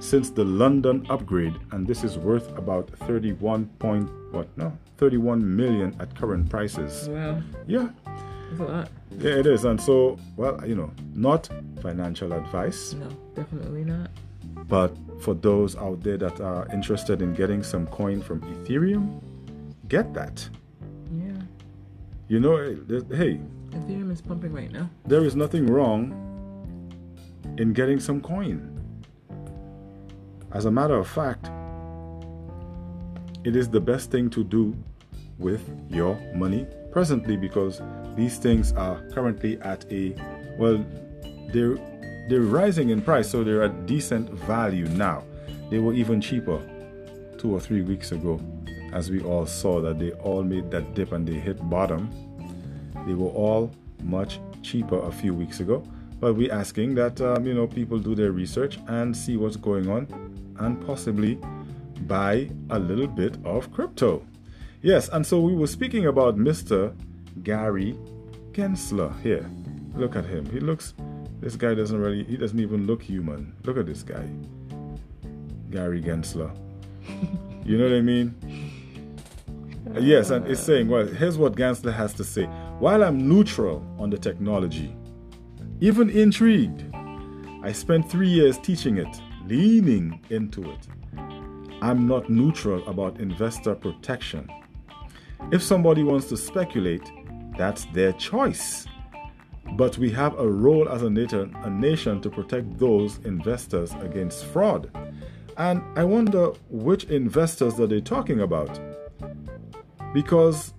[0.00, 4.48] Since the London upgrade, and this is worth about 31 point what?
[4.58, 7.08] No, 31 million at current prices.
[7.08, 7.42] Wow.
[7.66, 7.88] Yeah,
[8.48, 8.88] That's a lot.
[9.18, 9.64] yeah, it is.
[9.64, 11.48] And so, well, you know, not
[11.82, 12.94] financial advice.
[12.94, 14.10] No, definitely not.
[14.68, 19.20] But for those out there that are interested in getting some coin from Ethereum,
[19.88, 20.48] get that.
[21.12, 21.32] Yeah.
[22.28, 22.74] You know, eh,
[23.14, 24.88] hey, Ethereum is pumping right now.
[25.06, 26.12] there is nothing wrong
[27.58, 28.72] in getting some coin.
[30.52, 31.50] As a matter of fact,
[33.44, 34.74] it is the best thing to do
[35.38, 37.82] with your money presently because
[38.16, 40.14] these things are currently at a
[40.58, 40.84] well
[41.52, 41.76] they're
[42.28, 45.22] they're rising in price so they're at decent value now.
[45.70, 46.60] They were even cheaper
[47.38, 48.40] two or three weeks ago
[48.92, 52.10] as we all saw that they all made that dip and they hit bottom.
[53.06, 53.70] They were all
[54.02, 55.84] much cheaper a few weeks ago.
[56.18, 59.88] But we're asking that um, you know people do their research and see what's going
[59.88, 60.08] on
[60.58, 61.38] and possibly
[62.06, 64.22] buy a little bit of crypto
[64.86, 66.94] yes and so we were speaking about mr
[67.42, 67.98] gary
[68.52, 69.44] gensler here
[69.96, 70.94] look at him he looks
[71.40, 74.24] this guy doesn't really he doesn't even look human look at this guy
[75.72, 76.56] gary gensler
[77.64, 78.32] you know what i mean
[79.98, 82.44] Yes, and it's saying, well, here's what Gensler has to say.
[82.80, 84.94] While I'm neutral on the technology,
[85.80, 86.84] even intrigued,
[87.62, 89.08] I spent three years teaching it,
[89.46, 90.86] leaning into it.
[91.80, 94.50] I'm not neutral about investor protection.
[95.52, 97.10] If somebody wants to speculate,
[97.56, 98.86] that's their choice.
[99.72, 104.90] But we have a role as a nation, to protect those investors against fraud.
[105.56, 108.78] And I wonder which investors are they talking about?
[110.12, 110.72] Because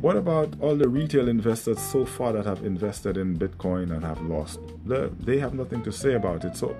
[0.00, 4.20] what about all the retail investors so far that have invested in Bitcoin and have
[4.22, 4.60] lost?
[4.84, 6.56] They have nothing to say about it.
[6.56, 6.76] So,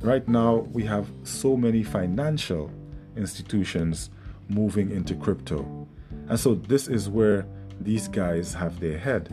[0.00, 2.70] right now, we have so many financial
[3.16, 4.10] institutions
[4.48, 5.86] moving into crypto.
[6.28, 7.46] And so, this is where
[7.80, 9.32] these guys have their head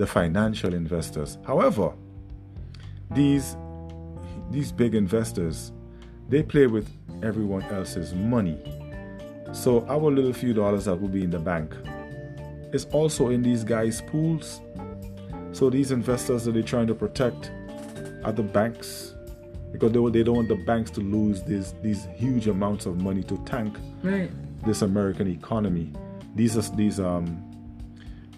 [0.00, 1.36] the financial investors.
[1.46, 1.92] However,
[3.10, 3.54] these,
[4.50, 5.72] these big investors,
[6.30, 6.88] they play with
[7.22, 8.58] everyone else's money.
[9.52, 11.76] So our little few dollars that will be in the bank
[12.72, 14.62] is also in these guys' pools.
[15.52, 17.52] So these investors that they're trying to protect
[18.24, 19.14] are the banks
[19.72, 23.22] because they, they don't want the banks to lose these these huge amounts of money
[23.24, 24.30] to tank Right.
[24.64, 25.92] this American economy.
[26.34, 27.42] These are these um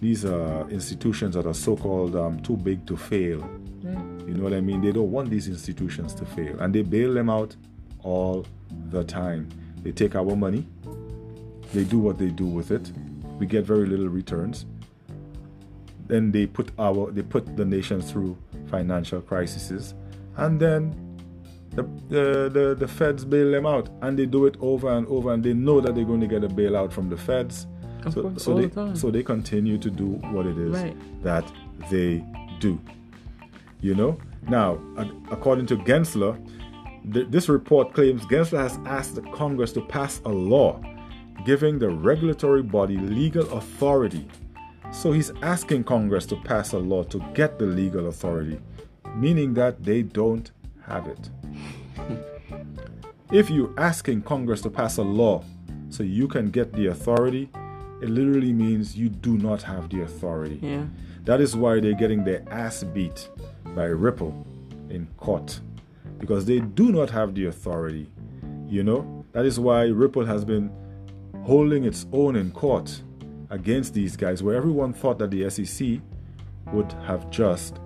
[0.00, 3.38] these uh, institutions that are so-called um, too big to fail.
[3.84, 4.26] Right.
[4.26, 4.80] You know what I mean?
[4.80, 7.54] They don't want these institutions to fail, and they bail them out
[8.02, 8.44] all
[8.90, 9.48] the time.
[9.84, 10.66] They take our money,
[11.72, 12.90] they do what they do with it.
[13.38, 14.66] We get very little returns.
[16.08, 18.36] Then they put our they put the nation through
[18.70, 19.94] financial crises,
[20.36, 21.11] and then
[21.74, 25.32] the, the the the feds bail them out, and they do it over and over,
[25.32, 27.66] and they know that they're going to get a bailout from the feds.
[28.04, 28.96] Of so course, so all they the time.
[28.96, 30.96] so they continue to do what it is Right.
[31.22, 31.50] that
[31.90, 32.24] they
[32.60, 32.78] do.
[33.80, 34.18] You know.
[34.48, 34.80] Now,
[35.30, 36.36] according to Gensler,
[37.12, 40.80] th- this report claims Gensler has asked the Congress to pass a law
[41.46, 44.26] giving the regulatory body legal authority.
[44.92, 48.60] So he's asking Congress to pass a law to get the legal authority,
[49.16, 50.50] meaning that they don't
[50.86, 51.30] have it.
[53.32, 55.42] If you're asking Congress to pass a law
[55.88, 57.48] so you can get the authority,
[58.02, 60.58] it literally means you do not have the authority.
[60.62, 60.84] Yeah.
[61.24, 63.28] That is why they're getting their ass beat
[63.76, 64.46] by Ripple
[64.90, 65.60] in court
[66.18, 68.10] because they do not have the authority.
[68.68, 70.70] You know, that is why Ripple has been
[71.44, 73.02] holding its own in court
[73.50, 76.00] against these guys, where everyone thought that the SEC
[76.72, 77.78] would have just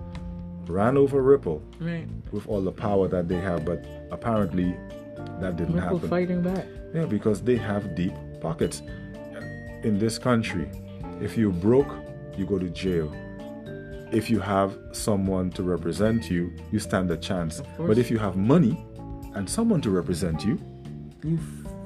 [0.67, 2.07] ran over Ripple Right.
[2.31, 4.75] with all the power that they have, but apparently
[5.39, 6.09] that didn't Ripple happen.
[6.09, 6.65] fighting back.
[6.93, 8.81] Yeah, because they have deep pockets.
[9.83, 10.69] In this country,
[11.21, 11.91] if you're broke,
[12.37, 13.13] you go to jail.
[14.11, 17.61] If you have someone to represent you, you stand a chance.
[17.77, 18.83] But if you have money
[19.35, 20.57] and someone to represent you,
[21.23, 21.37] You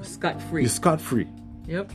[0.01, 0.61] scot free.
[0.61, 1.27] you're scot free.
[1.67, 1.91] Yep.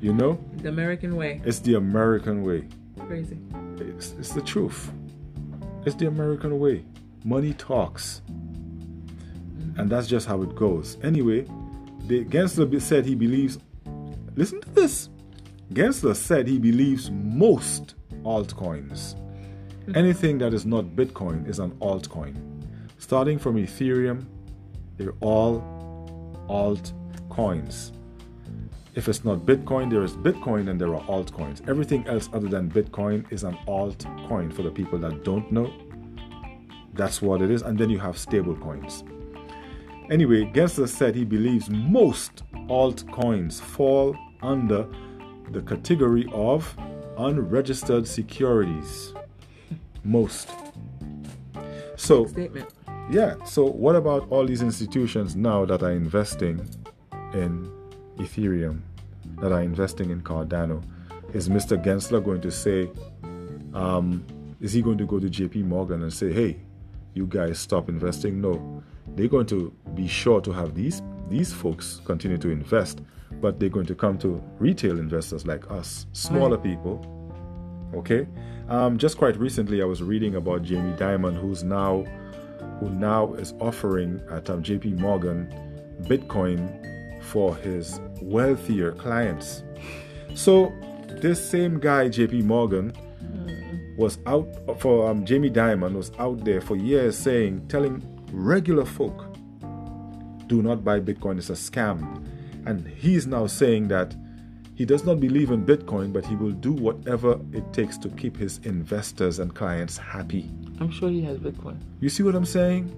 [0.00, 0.38] You know?
[0.58, 1.40] The American way.
[1.44, 2.68] It's the American way.
[3.06, 3.38] Crazy.
[3.78, 4.90] It's, it's the truth.
[5.86, 6.84] It's the American way.
[7.24, 8.20] Money talks.
[9.76, 9.82] Mm-hmm.
[9.82, 10.96] And that's just how it goes.
[11.02, 11.46] Anyway,
[12.06, 13.58] the Gensler said he believes.
[14.34, 15.10] Listen to this.
[15.72, 19.96] Gensler said he believes most altcoins, mm-hmm.
[19.96, 22.36] anything that is not Bitcoin, is an altcoin.
[22.98, 24.24] Starting from Ethereum,
[24.96, 25.62] they're all
[26.48, 27.92] altcoins.
[28.94, 31.68] If it's not Bitcoin, there is Bitcoin and there are altcoins.
[31.68, 35.70] Everything else other than Bitcoin is an altcoin for the people that don't know.
[36.94, 37.60] That's what it is.
[37.60, 39.04] And then you have stable coins.
[40.08, 44.86] Anyway, Gensler said he believes most altcoins fall under
[45.50, 46.76] the category of
[47.18, 49.12] unregistered securities.
[50.04, 50.48] Most.
[51.96, 52.72] So, Statement.
[53.10, 53.42] yeah.
[53.44, 56.68] So what about all these institutions now that are investing
[57.34, 57.68] in
[58.18, 58.82] Ethereum,
[59.40, 60.84] that are investing in Cardano?
[61.32, 61.82] Is Mr.
[61.82, 62.88] Gensler going to say,
[63.74, 64.24] um,
[64.60, 66.58] is he going to go to JP Morgan and say, hey,
[67.14, 68.40] you guys stop investing?
[68.40, 68.84] No.
[69.16, 73.00] They're going to be sure to have these these folks continue to invest,
[73.40, 77.04] but they're going to come to retail investors like us, smaller people.
[77.94, 78.28] Okay?
[78.68, 82.04] Um, just quite recently I was reading about Jamie Dimon, who's now
[82.78, 85.48] who now is offering at um, JP Morgan
[86.02, 89.62] Bitcoin for his wealthier clients.
[90.34, 90.72] So
[91.08, 92.92] this same guy, JP Morgan,
[93.96, 94.46] was out
[94.78, 98.02] for um, Jamie Dimon was out there for years saying, telling
[98.32, 99.34] regular folk,
[100.46, 102.24] do not buy Bitcoin, it's a scam.
[102.66, 104.14] And he's now saying that
[104.74, 108.36] he does not believe in Bitcoin, but he will do whatever it takes to keep
[108.36, 110.50] his investors and clients happy.
[110.80, 111.78] I'm sure he has Bitcoin.
[112.00, 112.92] You see what I'm saying?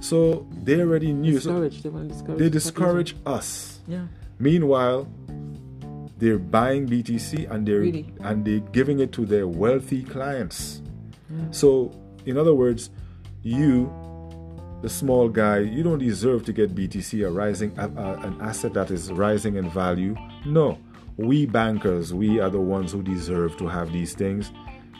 [0.00, 1.38] So they already knew.
[1.38, 2.38] So They discourage.
[2.38, 3.80] they the discourage us.
[3.86, 4.06] Yeah.
[4.38, 5.08] Meanwhile,
[6.18, 8.12] they're buying BTC and they're Really?
[8.20, 10.82] and they're giving it to their wealthy clients.
[11.30, 11.50] Yeah.
[11.50, 11.92] So,
[12.24, 12.90] in other words,
[13.42, 13.90] you,
[14.86, 18.72] the small guy, you don't deserve to get BTC, a rising a, a- an asset
[18.74, 20.14] that is rising in value.
[20.44, 20.78] No,
[21.16, 24.52] we bankers, we are the ones who deserve to have these things.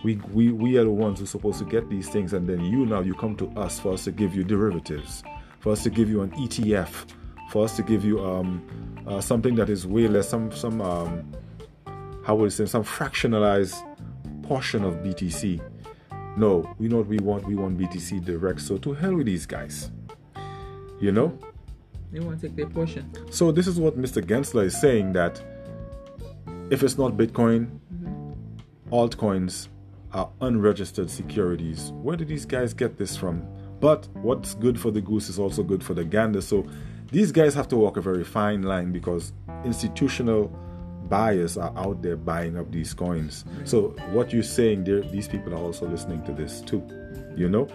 [0.03, 2.65] We, we, we are the ones who are supposed to get these things, and then
[2.65, 5.23] you now you come to us for us to give you derivatives,
[5.61, 7.07] for us to give you an ETF,
[7.51, 8.67] for us to give you um,
[9.07, 11.33] uh, something that is way less, some some um,
[12.25, 13.77] how would I say, some fractionalized
[14.43, 15.61] portion of BTC.
[16.37, 17.47] No, we know what we want.
[17.47, 18.61] We want BTC direct.
[18.61, 19.91] So to hell with these guys.
[21.01, 21.39] You know?
[22.13, 23.11] They want to take their portion.
[23.31, 24.23] So this is what Mr.
[24.23, 25.43] Gensler is saying that
[26.71, 28.93] if it's not Bitcoin, mm-hmm.
[28.93, 29.69] altcoins
[30.13, 31.93] are unregistered securities.
[32.03, 33.47] Where do these guys get this from?
[33.81, 36.41] But what's good for the goose is also good for the gander.
[36.41, 36.67] So
[37.13, 39.33] these guys have to walk a very fine line because
[39.65, 40.51] institutional
[41.09, 43.45] buyers are out there buying up these coins.
[43.65, 46.83] So what you're saying there, these people are also listening to this too.
[47.37, 47.69] You know?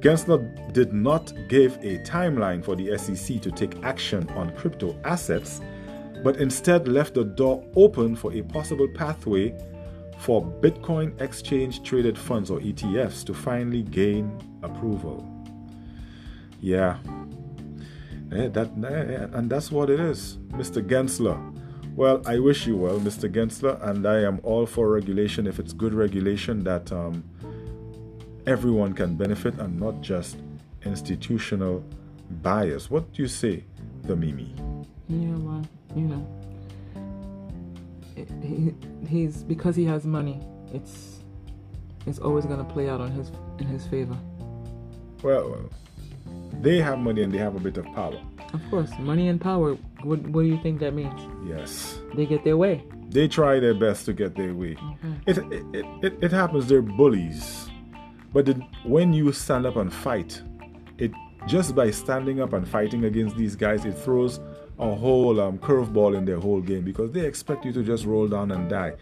[0.00, 5.60] Gensler did not give a timeline for the SEC to take action on crypto assets,
[6.22, 9.52] but instead left the door open for a possible pathway
[10.18, 15.26] for Bitcoin exchange traded funds or ETFs to finally gain approval.
[16.60, 16.98] Yeah.
[18.32, 20.86] Eh, that eh, and that's what it is, Mr.
[20.86, 21.57] Gensler.
[21.98, 23.28] Well, I wish you well, Mr.
[23.28, 27.24] Gensler, and I am all for regulation if it's good regulation that um,
[28.46, 30.36] everyone can benefit and not just
[30.84, 31.82] institutional
[32.40, 32.88] bias.
[32.88, 33.64] What do you say,
[34.04, 34.54] the Mimi?
[35.08, 36.24] Yeah, well, you know,
[38.14, 38.72] he,
[39.08, 40.40] he's because he has money.
[40.72, 41.24] It's
[42.06, 44.16] it's always gonna play out on his in his favor.
[45.24, 45.68] Well,
[46.60, 48.22] they have money and they have a bit of power.
[48.52, 49.76] Of course, money and power.
[50.02, 51.20] What what do you think that means?
[51.46, 51.98] Yes.
[52.14, 52.84] They get their way.
[53.10, 54.76] They try their best to get their way.
[55.26, 57.68] It, it, it, it, it happens, they're bullies.
[58.32, 60.42] But the, when you stand up and fight,
[60.98, 61.10] it
[61.46, 64.40] just by standing up and fighting against these guys, it throws
[64.78, 68.28] a whole um, curveball in their whole game because they expect you to just roll
[68.28, 68.92] down and die.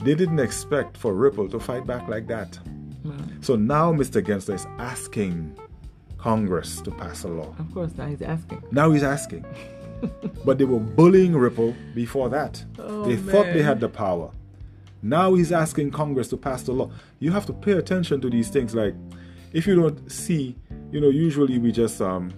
[0.00, 2.58] They didn't expect for Ripple to fight back like that.
[3.04, 4.22] Well, So now Mr.
[4.22, 5.58] Gensler is asking
[6.18, 7.54] Congress to pass a law.
[7.58, 8.62] of course, now he's asking.
[8.70, 9.46] Now he's asking.
[10.44, 12.64] but they were bullying Ripple before that.
[12.78, 14.30] Oh, they thought they had the power.
[15.02, 16.90] Now he's asking Congress to pass the law.
[17.20, 18.74] You have to pay attention to these things.
[18.74, 18.94] Like,
[19.52, 20.56] if you don't see,
[20.90, 22.32] you know, usually we just um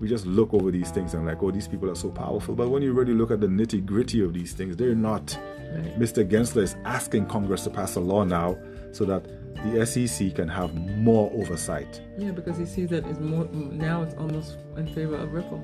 [0.00, 2.54] we just look over these things and like, oh, these people are so powerful.
[2.54, 5.38] But when you really look at the nitty gritty of these things, they're not.
[5.72, 5.98] Right.
[5.98, 6.28] Mr.
[6.28, 8.56] Gensler is asking Congress to pass a law now
[8.96, 9.22] so that
[9.64, 12.00] the SEC can have more oversight.
[12.18, 14.02] Yeah, because he sees that it's more now.
[14.02, 15.62] It's almost in favor of Ripple.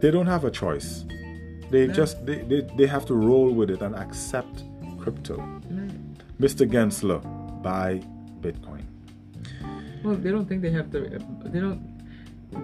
[0.00, 1.04] they don't have a choice.
[1.70, 1.92] They No.
[1.92, 4.64] just they, they, they have to roll with it and accept
[4.98, 5.36] crypto.
[5.70, 5.90] Right.
[6.40, 6.66] Mr.
[6.74, 7.20] Gensler,
[7.62, 8.00] buy
[8.40, 8.84] Bitcoin.
[10.02, 11.00] Well, they don't think they have to.
[11.44, 11.80] They don't.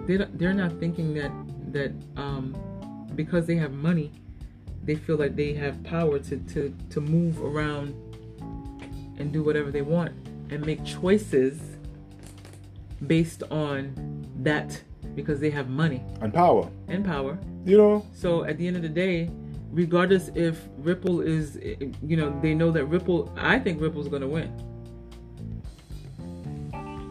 [0.07, 1.31] They don't, they're not thinking that
[1.71, 2.55] that um,
[3.15, 4.11] because they have money,
[4.83, 7.93] they feel like they have power to to to move around
[9.17, 10.11] and do whatever they want
[10.49, 11.59] and make choices
[13.05, 14.81] based on that
[15.15, 16.69] because they have money And power.
[16.87, 17.37] and power.
[17.65, 19.29] You know, So at the end of the day,
[19.71, 21.57] regardless if Ripple is,
[22.01, 23.31] you know, they know that Ripple.
[23.35, 24.49] I think Ripple's going to win.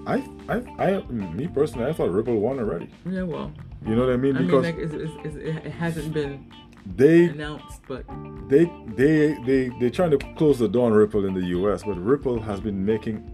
[0.07, 2.89] I, I, I, me personally, I thought Ripple won already.
[3.11, 3.53] Yeah, well,
[3.85, 4.37] You know what I mean?
[4.37, 6.51] I mean, Because like, it's, it's, it hasn't been
[6.95, 8.05] they, announced, but
[8.49, 11.95] they, they, they, they're trying to close the door on Ripple in the U.S., but
[11.99, 13.33] Ripple has been making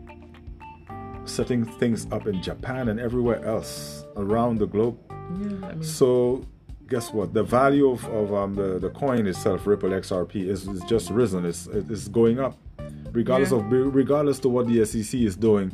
[1.24, 4.98] setting things up in Japan and everywhere else around the globe.
[5.10, 6.44] Yeah, I mean, So,
[6.88, 7.32] guess what?
[7.32, 11.44] The value of, of um, the, the coin itself, Ripple XRP, is, is just risen.
[11.44, 12.58] It's, it's going up.
[13.12, 13.58] Regardless Yeah.
[13.58, 15.70] of regardless to what the SEC is doing,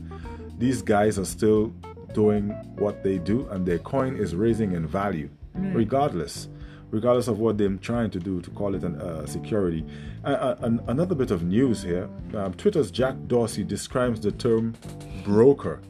[0.58, 1.68] these guys are still
[2.12, 6.48] doing what they do, and their coin is raising in value, regardless,
[6.90, 9.84] regardless of what they're trying to do to call it an uh, security.
[10.24, 14.74] Uh, uh, an- another bit of news here: um, Twitter's Jack Dorsey describes the term
[15.24, 15.80] broker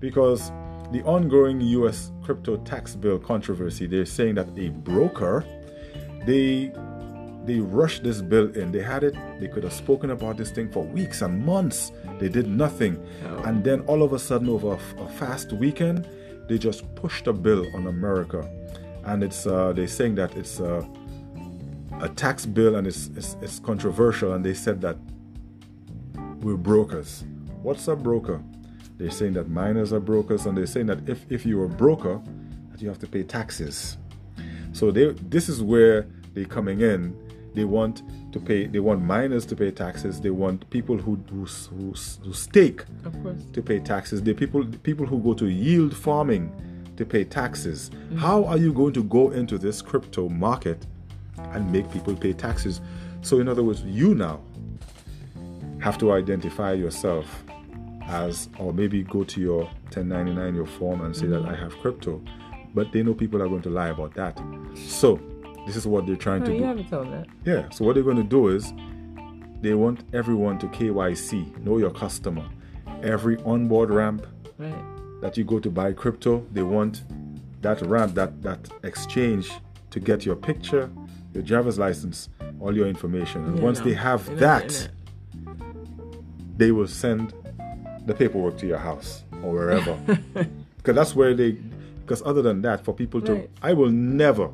[0.00, 0.50] because
[0.92, 2.10] the ongoing U.S.
[2.22, 3.86] crypto tax bill controversy.
[3.86, 5.44] They're saying that a broker,
[6.26, 6.72] they
[7.46, 8.70] they rushed this bill in.
[8.72, 9.14] They had it.
[9.40, 11.92] They could have spoken about this thing for weeks and months.
[12.18, 13.38] They did nothing, Oh.
[13.44, 16.06] and then all of a sudden, over a, f- a fast weekend,
[16.48, 18.46] they just pushed a bill on America,
[19.10, 20.84] and it's uh, they're saying that it's uh,
[22.00, 24.34] a tax bill and it's, it's it's controversial.
[24.34, 24.96] And they said that
[26.40, 27.24] we're brokers.
[27.62, 28.40] What's a broker?
[28.96, 32.20] They're saying that miners are brokers, and they're saying that if, if you're a broker,
[32.70, 33.96] that you have to pay taxes.
[34.72, 37.16] So they this is where they're coming in.
[37.54, 38.02] They want
[38.32, 38.66] to pay.
[38.66, 40.20] They want miners to pay taxes.
[40.20, 41.94] They want people who who, who,
[42.24, 43.42] who stake of course.
[43.54, 44.22] to pay taxes.
[44.22, 46.52] The people people who go to yield farming
[47.00, 47.90] to pay taxes.
[48.18, 50.86] How are you going to go into this crypto market
[51.38, 52.80] and make people pay taxes?
[53.22, 54.40] So in other words, you now
[55.80, 57.42] have to identify yourself
[58.06, 59.62] as or maybe go to your
[59.94, 62.22] 1099 your form and say that I have crypto.
[62.74, 64.38] But they know people are going to lie about that.
[64.74, 65.18] So
[65.66, 66.64] this is what they're trying No, to you do.
[66.64, 67.26] haven't told that.
[67.46, 67.68] Yeah.
[67.70, 68.72] So what they're going to do is
[69.62, 72.46] they want everyone to KYC, know your customer.
[73.02, 74.26] Every onboard ramp
[74.58, 74.74] Right.
[75.20, 77.02] That you go to buy crypto, they want
[77.62, 79.50] that ramp, that that exchange
[79.90, 80.90] to get your picture,
[81.34, 82.28] your driver's license,
[82.60, 83.44] all your information.
[83.44, 83.84] And Yeah, once no.
[83.86, 84.88] they have You're that, getting
[86.56, 87.32] they will send
[88.06, 89.98] the paperwork to your house or wherever.
[90.76, 91.52] Because that's where they.
[92.00, 93.50] Because other than that, for people to, Right.
[93.62, 94.48] I will never,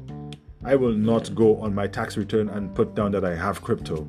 [0.64, 4.09] I will not go on my tax return and put down that I have crypto.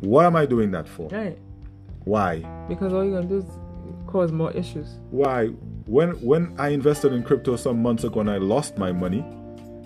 [0.00, 1.08] What am I doing that for?
[1.10, 1.38] Right.
[2.04, 2.40] Why?
[2.68, 3.44] Because all you're gonna do is
[4.10, 4.98] cause more issues.
[5.10, 5.46] Why?
[5.86, 9.24] When when I invested in crypto some months ago and I lost my money,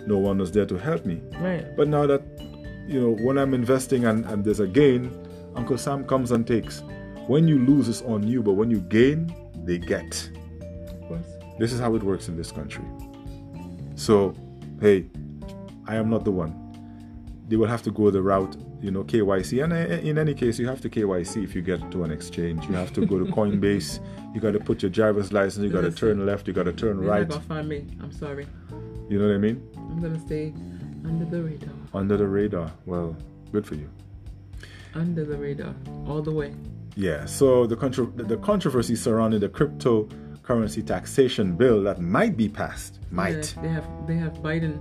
[0.05, 1.21] no one was there to help me.
[1.39, 1.75] Right.
[1.75, 2.21] But now that
[2.87, 5.11] you know, when I'm investing and, and there's a gain,
[5.55, 6.83] Uncle Sam comes and takes.
[7.27, 9.33] When you lose, it's on you, but when you gain,
[9.65, 10.29] they get.
[10.89, 11.27] Of course.
[11.57, 12.83] This is how it works in this country.
[13.95, 14.35] So,
[14.79, 15.07] hey,
[15.87, 16.61] I am not the one.
[17.47, 18.55] They will have to go the route,
[18.85, 19.63] you know, KYC.
[19.63, 22.67] And uh, in any case, you have to KYC if you get to an exchange.
[22.67, 23.99] You have to go to Coinbase.
[24.33, 25.63] You got to put your driver's license.
[25.63, 26.47] You got to turn left.
[26.47, 27.27] You got to turn right.
[27.27, 27.87] not gonna find me.
[27.99, 28.45] I'm sorry.
[29.09, 29.67] You know what I mean?
[29.75, 30.53] I'm gonna stay
[31.03, 31.69] under the radar.
[31.95, 32.71] Under the radar.
[32.85, 33.17] Well,
[33.51, 33.89] good for you.
[34.93, 35.73] Under the radar.
[36.07, 36.53] All the way.
[36.95, 37.25] Yeah.
[37.25, 43.55] So the contro- the controversy surrounding the cryptocurrency taxation bill that might be passed, might.
[43.55, 44.79] Yeah, they have they have Biden.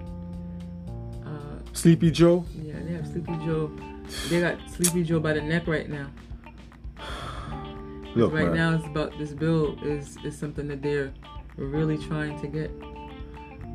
[1.24, 2.44] Uh, Sleepy Joe.
[2.54, 3.70] yeah, they have Sleepy Joe.
[4.28, 6.06] They got Sleepy Joe by the neck right now.
[8.14, 8.54] Look, right man.
[8.56, 11.12] now, it's about this bill is is something that they're
[11.56, 12.70] really trying to get.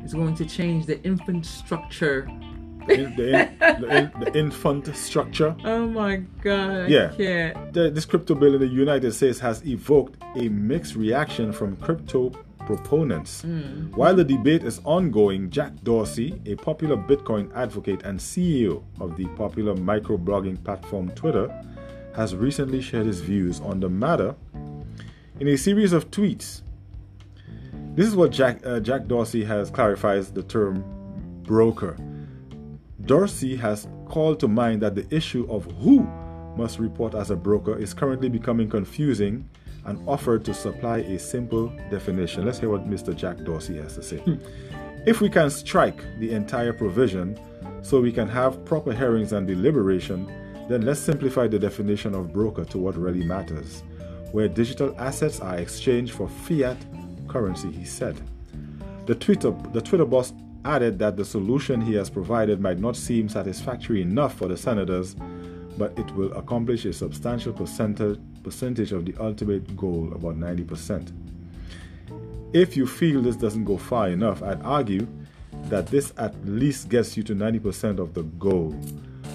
[0.02, 2.26] It's going to change the infant structure.
[2.88, 5.54] in- the, in- the, in- the infant structure.
[5.64, 6.88] Oh my god!
[6.88, 7.52] Yeah.
[7.72, 12.32] this crypto bill in the United States has evoked a mixed reaction from crypto
[12.76, 13.42] proponents.
[13.94, 19.26] While the debate is ongoing, Jack Dorsey, a popular Bitcoin advocate and CEO of the
[19.36, 21.48] popular microblogging platform Twitter,
[22.14, 24.36] has recently shared his views on the matter
[25.40, 26.62] in a series of tweets.
[27.96, 30.84] This is what Jack, uh, Jack Dorsey has clarified the term
[31.42, 31.96] broker.
[33.04, 36.00] Dorsey has called to mind that the issue of who
[36.56, 39.48] must report as a broker is currently becoming confusing
[39.86, 42.44] and offered to supply a simple definition.
[42.44, 43.14] Let's hear what Mr.
[43.14, 44.18] Jack Dorsey has to say.
[44.18, 44.36] Hmm.
[45.06, 47.38] If we can strike the entire provision
[47.82, 50.30] so we can have proper hearings and deliberation,
[50.68, 53.82] then let's simplify the definition of broker to what really matters,
[54.32, 56.76] where digital assets are exchanged for fiat
[57.28, 58.20] currency, he said.
[59.06, 60.32] The Twitter, the Twitter boss
[60.64, 65.16] added that the solution he has provided might not seem satisfactory enough for the senators,
[65.80, 71.10] but it will accomplish a substantial percentage, of the ultimate goal, about 90%.
[72.52, 75.08] If you feel this doesn't go far enough, I'd argue
[75.70, 78.78] that this at least gets you to 90% of the goal.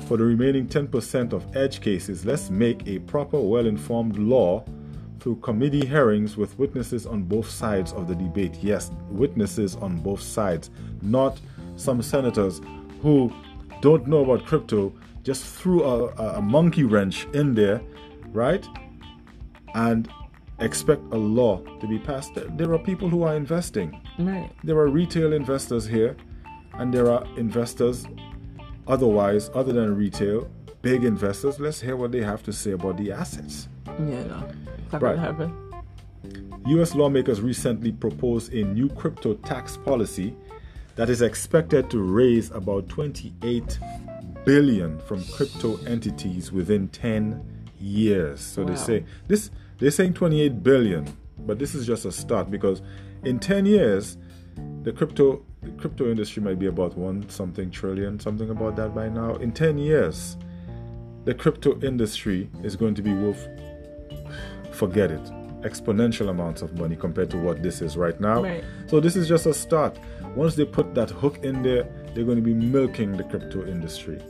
[0.07, 4.63] For the remaining 10% of edge cases, let's make a proper, well informed law
[5.19, 8.55] through committee hearings with witnesses on both sides of the debate.
[8.61, 10.69] Yes, witnesses on both sides,
[11.01, 11.39] not
[11.75, 12.61] some senators
[13.01, 13.33] who
[13.81, 14.93] don't know about crypto,
[15.25, 16.05] just threw a,
[16.37, 17.81] a- monkey wrench in there,
[18.31, 18.65] right?
[19.73, 20.07] And
[20.59, 22.31] expect a law to be passed.
[22.35, 23.99] There- are people who are investing.
[24.19, 24.49] Right.
[24.63, 26.15] There are retail investors here,
[26.75, 28.05] and there are investors
[28.87, 30.47] otherwise, other than retail,
[30.83, 31.59] big investors.
[31.59, 33.67] Let's hear what they have to say about the assets.
[33.87, 34.43] Yeah, no.
[34.93, 35.17] Not Right.
[35.17, 35.51] happen.
[36.67, 40.35] US lawmakers recently proposed a new crypto tax policy
[40.95, 43.77] that is expected to raise about 28
[44.45, 47.43] billion from crypto entities within 10
[47.79, 48.39] years.
[48.41, 51.05] So they say this they're saying 28 billion,
[51.39, 52.81] but this is just a start because
[53.23, 54.17] in 10 years
[54.83, 59.09] the crypto the crypto industry might be about one something trillion, something about that by
[59.09, 59.35] now.
[59.35, 60.37] In 10 years,
[61.25, 63.47] the crypto industry is going to be worth
[64.71, 65.23] forget it
[65.61, 68.63] exponential amounts of money compared to what this is right now Right.
[68.87, 69.97] so this is just a start
[70.35, 71.83] once they put that hook in there
[72.13, 74.21] they're going to be milking the crypto industry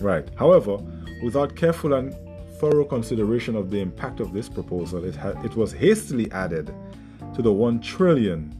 [0.00, 0.78] right however
[1.22, 2.14] without careful and
[2.58, 6.74] thorough consideration of the impact of this proposal it, ha- it was hastily added
[7.34, 8.54] to the 1 trillion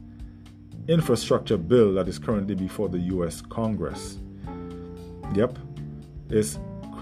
[0.87, 4.19] infrastructure bill that is currently before the US Congress
[5.35, 5.57] Yep,
[6.29, 6.59] it's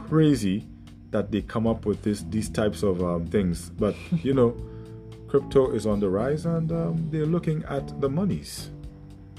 [0.08, 0.66] crazy
[1.10, 3.70] that they come up with this these types of um, things.
[3.72, 4.56] But you know,
[5.28, 8.72] crypto is on the rise, and um, they're looking at the monies.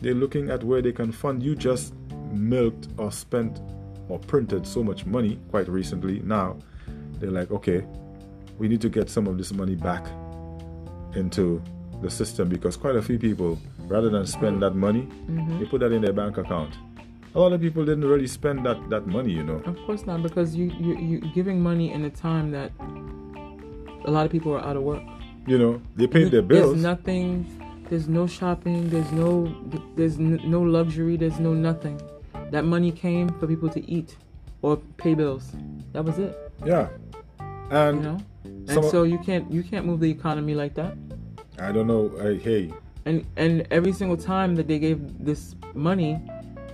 [0.02, 1.42] They're looking at where they can fund.
[1.42, 1.94] You just
[2.32, 3.60] milked or spent
[4.12, 6.20] or printed so much money quite recently.
[6.20, 6.58] Now
[7.18, 7.82] they're like, okay,
[8.58, 10.06] we need to get some of this money back
[11.14, 11.62] into
[12.02, 15.58] the system because quite a few people, rather than spend that money, mm-hmm.
[15.58, 16.74] they put that in their bank account.
[17.34, 19.62] A lot of people didn't really spend that, that money, you know.
[19.64, 22.70] Of course not, because you you you giving money in a time that
[24.04, 25.02] a lot of people are out of work.
[25.46, 26.72] You know, they paid their bills.
[26.72, 27.86] There's nothing.
[27.88, 28.90] There's no shopping.
[28.90, 29.30] There's no.
[29.96, 31.16] There's no luxury.
[31.16, 31.98] There's no nothing.
[32.52, 34.16] That money came for people to eat
[34.62, 35.44] or pay bills.
[35.92, 36.32] That was it.
[36.64, 36.88] yeah.
[37.70, 38.18] And You know.
[38.44, 40.94] And some- so you can't you can't move the economy like that.
[41.58, 42.62] I don't know, uh, hey,
[43.08, 46.12] And and every single time that they gave this money,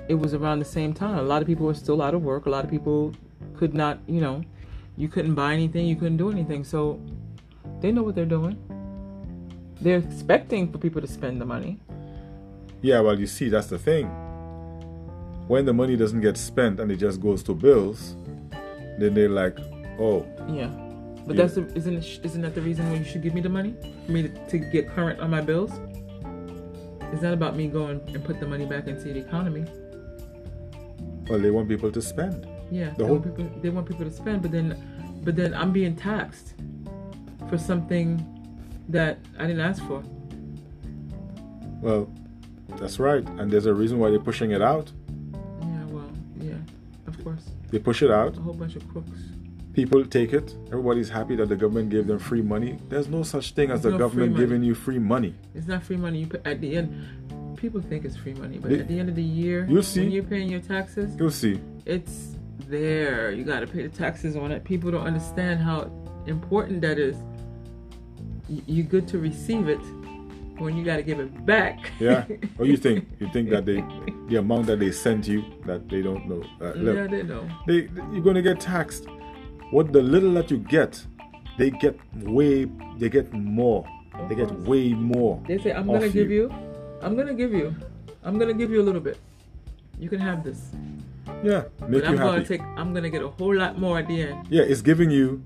[0.09, 1.17] it was around the same time.
[1.19, 2.47] A lot of people were still out of work.
[2.47, 3.13] A lot of people
[3.59, 3.99] could not.
[4.07, 4.37] You know,
[4.97, 5.87] you couldn't buy anything.
[5.87, 6.65] You couldn't do anything.
[6.65, 7.01] So
[7.81, 8.57] they know what they're doing.
[9.81, 11.79] They're expecting for people to spend the money.
[12.83, 14.07] yeah, well, you see, that's the thing.
[15.49, 18.15] When the money doesn't get spent and it just goes to bills,
[18.99, 19.59] then they're like,
[19.99, 20.69] oh, Yeah.
[21.27, 21.43] But Yeah.
[21.43, 23.75] that's the, isn't it, isn't that the reason why you should give me the money
[24.07, 25.71] for me to, to get current on my bills?
[27.13, 29.65] It's not about me going and put the money back into the economy.
[31.29, 32.47] well, they want people to spend.
[32.71, 34.77] Yeah, The they, whole- want people, they want people to spend, but then,
[35.25, 36.55] but then I'm being taxed
[37.49, 38.07] for something
[38.89, 40.03] that I didn't ask for.
[41.83, 42.11] Well,
[42.79, 43.27] that's right.
[43.39, 44.91] And there's a reason why they're pushing it out.
[47.29, 48.37] Course, They push it out.
[48.37, 49.11] a whole bunch of crooks.
[49.73, 50.55] People take it.
[50.69, 52.79] Everybody's happy that the government gave them free money.
[52.89, 55.35] There's no such thing as There's the government giving you free money.
[55.55, 56.19] It's not free money.
[56.21, 56.89] You put at the end.
[57.57, 60.01] People think it's free money, but They- at the end of the year, You'll see.
[60.01, 61.61] when you're paying your taxes, You'll see.
[61.87, 62.37] it's
[62.69, 63.31] there.
[63.33, 64.65] You got to pay the taxes on it.
[64.65, 65.91] People don't understand how
[66.27, 67.17] important that is.
[68.67, 69.81] You're good to receive it
[70.59, 71.93] when you got to give it back.
[72.01, 72.25] Yeah.
[72.59, 73.81] Or you think you think that they
[74.29, 76.43] the amount that they sent you that they don't know.
[76.61, 77.49] Uh, yeah, they know.
[77.67, 79.07] they you're gonna get taxed.
[79.71, 81.05] What the little that you get,
[81.59, 82.67] they get way
[82.99, 83.87] they get more.
[84.29, 85.41] They get way more.
[85.47, 86.51] They say, I'm gonna give you,
[87.03, 87.75] I'm gonna give you,
[88.25, 89.19] I'm gonna give you a little bit.
[89.99, 90.71] You can have this,
[91.43, 92.45] Yeah, make but I'm you gonna happy.
[92.59, 94.47] take, I'm gonna get a whole lot more at the end.
[94.51, 95.43] yeah, it's giving you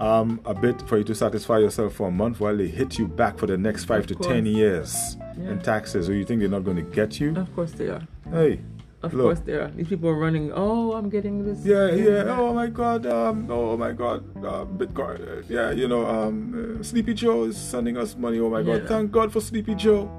[0.00, 3.06] um a bit for you to satisfy yourself for a month while they hit you
[3.06, 4.26] back for the next five Of to course.
[4.28, 5.50] ten years Yeah.
[5.52, 6.06] in taxes.
[6.06, 7.34] So you think they're not gonna get you?
[7.36, 8.02] Of course they are.
[8.32, 8.60] Hey.
[9.02, 9.26] Of Look.
[9.28, 9.70] course they are.
[9.74, 10.52] These people are running.
[10.54, 11.64] Oh, I'm getting this.
[11.64, 12.24] Yeah, yeah.
[12.24, 13.06] that." Oh my God.
[13.06, 13.46] Um.
[13.50, 14.24] Oh my God.
[14.44, 15.20] Uh, Bitcoin.
[15.26, 15.70] uh, Yeah.
[15.70, 16.06] You know.
[16.06, 16.78] Um.
[16.80, 18.38] uh, Sleepy Joe is sending us money.
[18.38, 18.82] Oh my God.
[18.82, 18.88] Yeah.
[18.88, 20.10] Thank God for Sleepy Joe.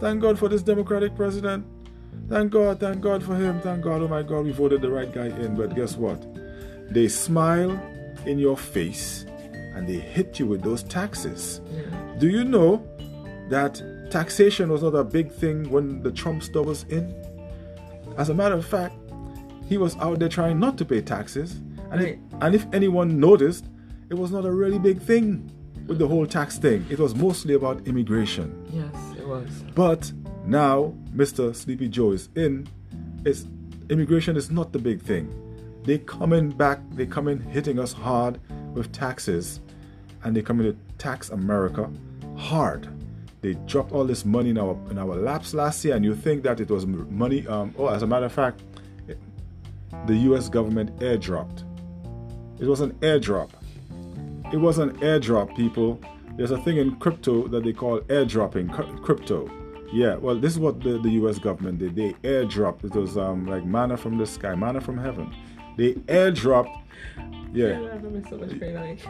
[0.00, 1.64] Thank God for this Democratic president.
[2.28, 2.80] Thank God.
[2.80, 3.60] Thank God for him.
[3.60, 4.02] Thank God.
[4.02, 4.44] Oh my God.
[4.44, 5.54] We voted the right guy in.
[5.54, 6.20] But guess what?
[6.90, 7.78] They smile
[8.26, 9.24] in your face,
[9.74, 11.60] and they hit you with those taxes.
[12.18, 12.86] Do you know
[13.48, 17.14] that taxation was not a big thing when the Trump stuff was in?
[18.16, 18.94] As a matter of fact,
[19.68, 21.60] he was out there trying not to pay taxes.
[21.90, 22.18] And, Right.
[22.32, 23.66] if, and if anyone noticed,
[24.10, 25.50] it was not a really big thing
[25.86, 26.84] with the whole tax thing.
[26.90, 28.54] It was mostly about immigration.
[28.72, 29.48] Yes, it was.
[29.74, 30.12] But
[30.46, 31.54] now Mr.
[31.54, 32.66] Sleepy Joe is in.
[33.24, 33.46] It's
[33.90, 35.28] immigration is not the big thing.
[35.86, 38.40] They coming back, they come in hitting us hard
[38.74, 39.60] with taxes,
[40.24, 41.88] and they come in to tax America
[42.36, 42.88] hard.
[43.40, 46.42] They dropped all this money in our in our laps last year, and you think
[46.42, 47.46] that it was money?
[47.46, 48.62] Um, oh, as a matter of fact,
[49.06, 49.18] it-
[50.06, 50.48] the U.S.
[50.48, 51.62] government airdropped.
[52.58, 53.50] It was an airdrop.
[54.52, 56.00] It was an airdrop, people.
[56.36, 59.48] there's a thing in crypto that they call airdropping crypto.
[59.92, 61.38] Yeah, well, this is what the, the U.S.
[61.38, 61.94] government did.
[61.94, 62.84] They airdropped.
[62.84, 65.32] It was um, like manna from the sky, manna from heaven.
[65.76, 66.82] They airdropped.
[67.52, 67.98] Yeah.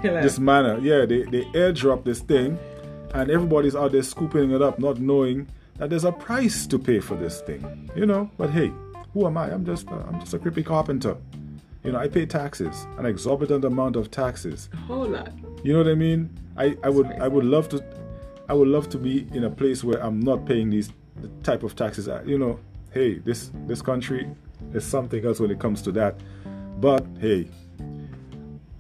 [0.03, 0.79] This manner.
[0.81, 2.59] Yeah, they they airdropped this thing,
[3.15, 5.49] and everybody's out there scooping it up, not knowing
[5.79, 7.91] that there's a price to pay for this thing.
[7.97, 8.31] You know.
[8.37, 8.73] But hey,
[9.13, 9.51] who am I?
[9.51, 11.17] I'm just uh, I'm just a creepy carpenter.
[11.83, 14.69] You know, I pay taxes, an exorbitant amount of taxes.
[14.73, 15.33] A whole lot.
[15.63, 16.31] You know what I mean?
[16.57, 17.85] I, I would I would love to
[18.49, 20.91] I would love to be in a place where I'm not paying these
[21.43, 22.09] type of taxes.
[22.27, 22.59] You know,
[22.93, 24.29] hey, this this country
[24.75, 26.17] is something else when it comes to that.
[26.77, 27.49] But hey,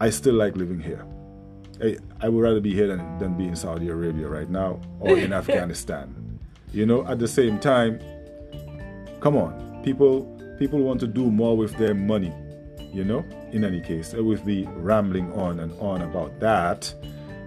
[0.01, 1.05] I still like living here.
[1.82, 5.16] I, I would rather be here than, than be in Saudi Arabia right now or
[5.16, 6.38] in Afghanistan.
[6.72, 8.01] You know, at the same time,
[9.20, 10.24] come on, people
[10.59, 12.32] people want to do more with their money.
[12.92, 16.94] You know, in any case, with the rambling on and on about that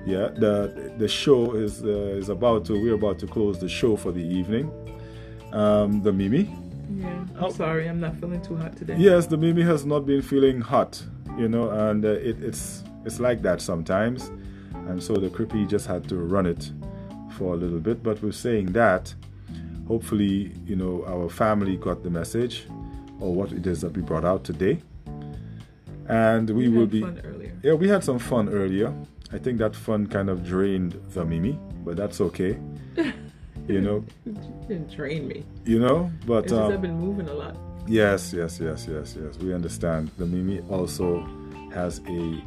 [0.05, 3.95] yeah the the show is uh, is about to we're about to close the show
[3.95, 4.71] for the evening
[5.53, 6.49] um the mimi
[6.89, 7.07] yeah.
[7.07, 7.49] I'm oh.
[7.49, 8.95] sorry i'm not feeling too hot today.
[8.97, 11.01] Yes the mimi has not been feeling hot
[11.37, 14.31] you know and uh, it, it's it's like that sometimes.
[14.87, 16.71] And so the creepy just had to run it
[17.31, 18.03] for a little bit.
[18.03, 19.13] But we're saying that
[19.87, 22.67] hopefully you know our family got the message
[23.19, 24.81] or what it is that we brought out today.
[26.07, 27.05] And we, we will be
[27.63, 28.93] yeah we had some fun earlier.
[29.31, 32.57] I think that fun kind of drained the Mimi, but that's okay.
[33.73, 34.03] You know,
[34.67, 35.45] didn't train me.
[35.63, 37.55] You know, but it's um, I've been moving a lot.
[37.85, 39.37] Yes, yes, yes, yes, yes.
[39.37, 40.09] We understand.
[40.17, 41.21] The Mimi also
[41.71, 42.41] has a,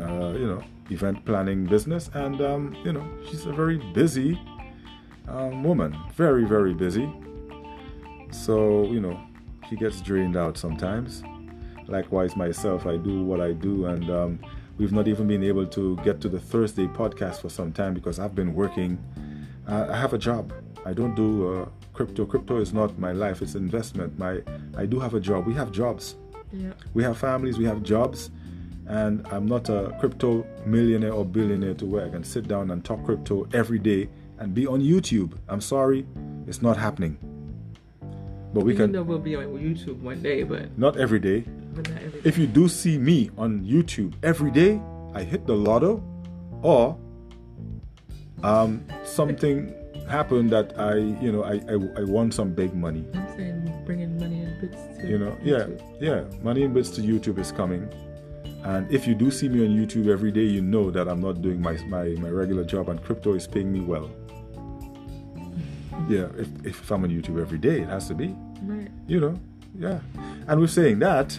[0.00, 4.40] uh, you know, event planning business, and um, you know, she's a very busy
[5.28, 5.94] um, woman.
[6.14, 7.12] Very, very busy.
[8.30, 9.20] So you know,
[9.68, 11.22] she gets drained out sometimes.
[11.88, 14.38] Likewise, myself, I do what I do, and um,
[14.76, 18.18] We've not even been able to get to the Thursday podcast for some time because
[18.18, 18.98] I've been working.
[19.68, 20.52] Uh, I have a job.
[20.84, 22.26] I don't do uh, crypto.
[22.26, 23.42] Crypto is not my life.
[23.42, 24.18] It's investment.
[24.18, 24.42] My
[24.76, 25.46] I do have a job.
[25.46, 26.16] We have jobs.
[26.52, 26.72] Yeah.
[26.92, 27.58] We have families.
[27.58, 28.30] We have jobs.
[28.86, 32.84] And I'm not a crypto millionaire or billionaire to where I can sit down and
[32.84, 35.32] talk crypto every day and be on YouTube.
[35.48, 36.06] I'm sorry,
[36.46, 37.16] it's not happening.
[38.52, 38.92] But we Even can.
[38.92, 41.44] Though we'll be on YouTube one day, but not every day.
[42.24, 44.80] If you do see me on YouTube every day,
[45.14, 46.02] I hit the lotto,
[46.62, 46.96] or
[48.44, 49.74] um, something
[50.08, 53.04] happened that I, you know, I, I, I won some big money.
[53.14, 55.80] I'm saying bringing money in bits to You know, YouTube.
[56.00, 57.88] yeah, yeah, money in bits to YouTube is coming.
[58.64, 61.42] And if you do see me on YouTube every day, you know that I'm not
[61.42, 64.10] doing my, my, my regular job and crypto is paying me well.
[66.08, 68.34] yeah, if, if I'm on YouTube every day, it has to be.
[68.62, 68.90] Right.
[69.06, 69.40] You know,
[69.78, 70.00] yeah.
[70.48, 71.38] And we're saying that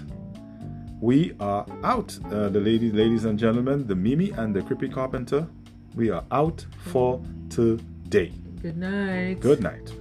[1.02, 2.18] we are out.
[2.32, 5.48] Uh, the ladies, ladies and gentlemen, the Mimi and the Creepy Carpenter,
[5.96, 8.34] we are out for today.
[8.62, 9.40] Good night.
[9.40, 9.94] Good night.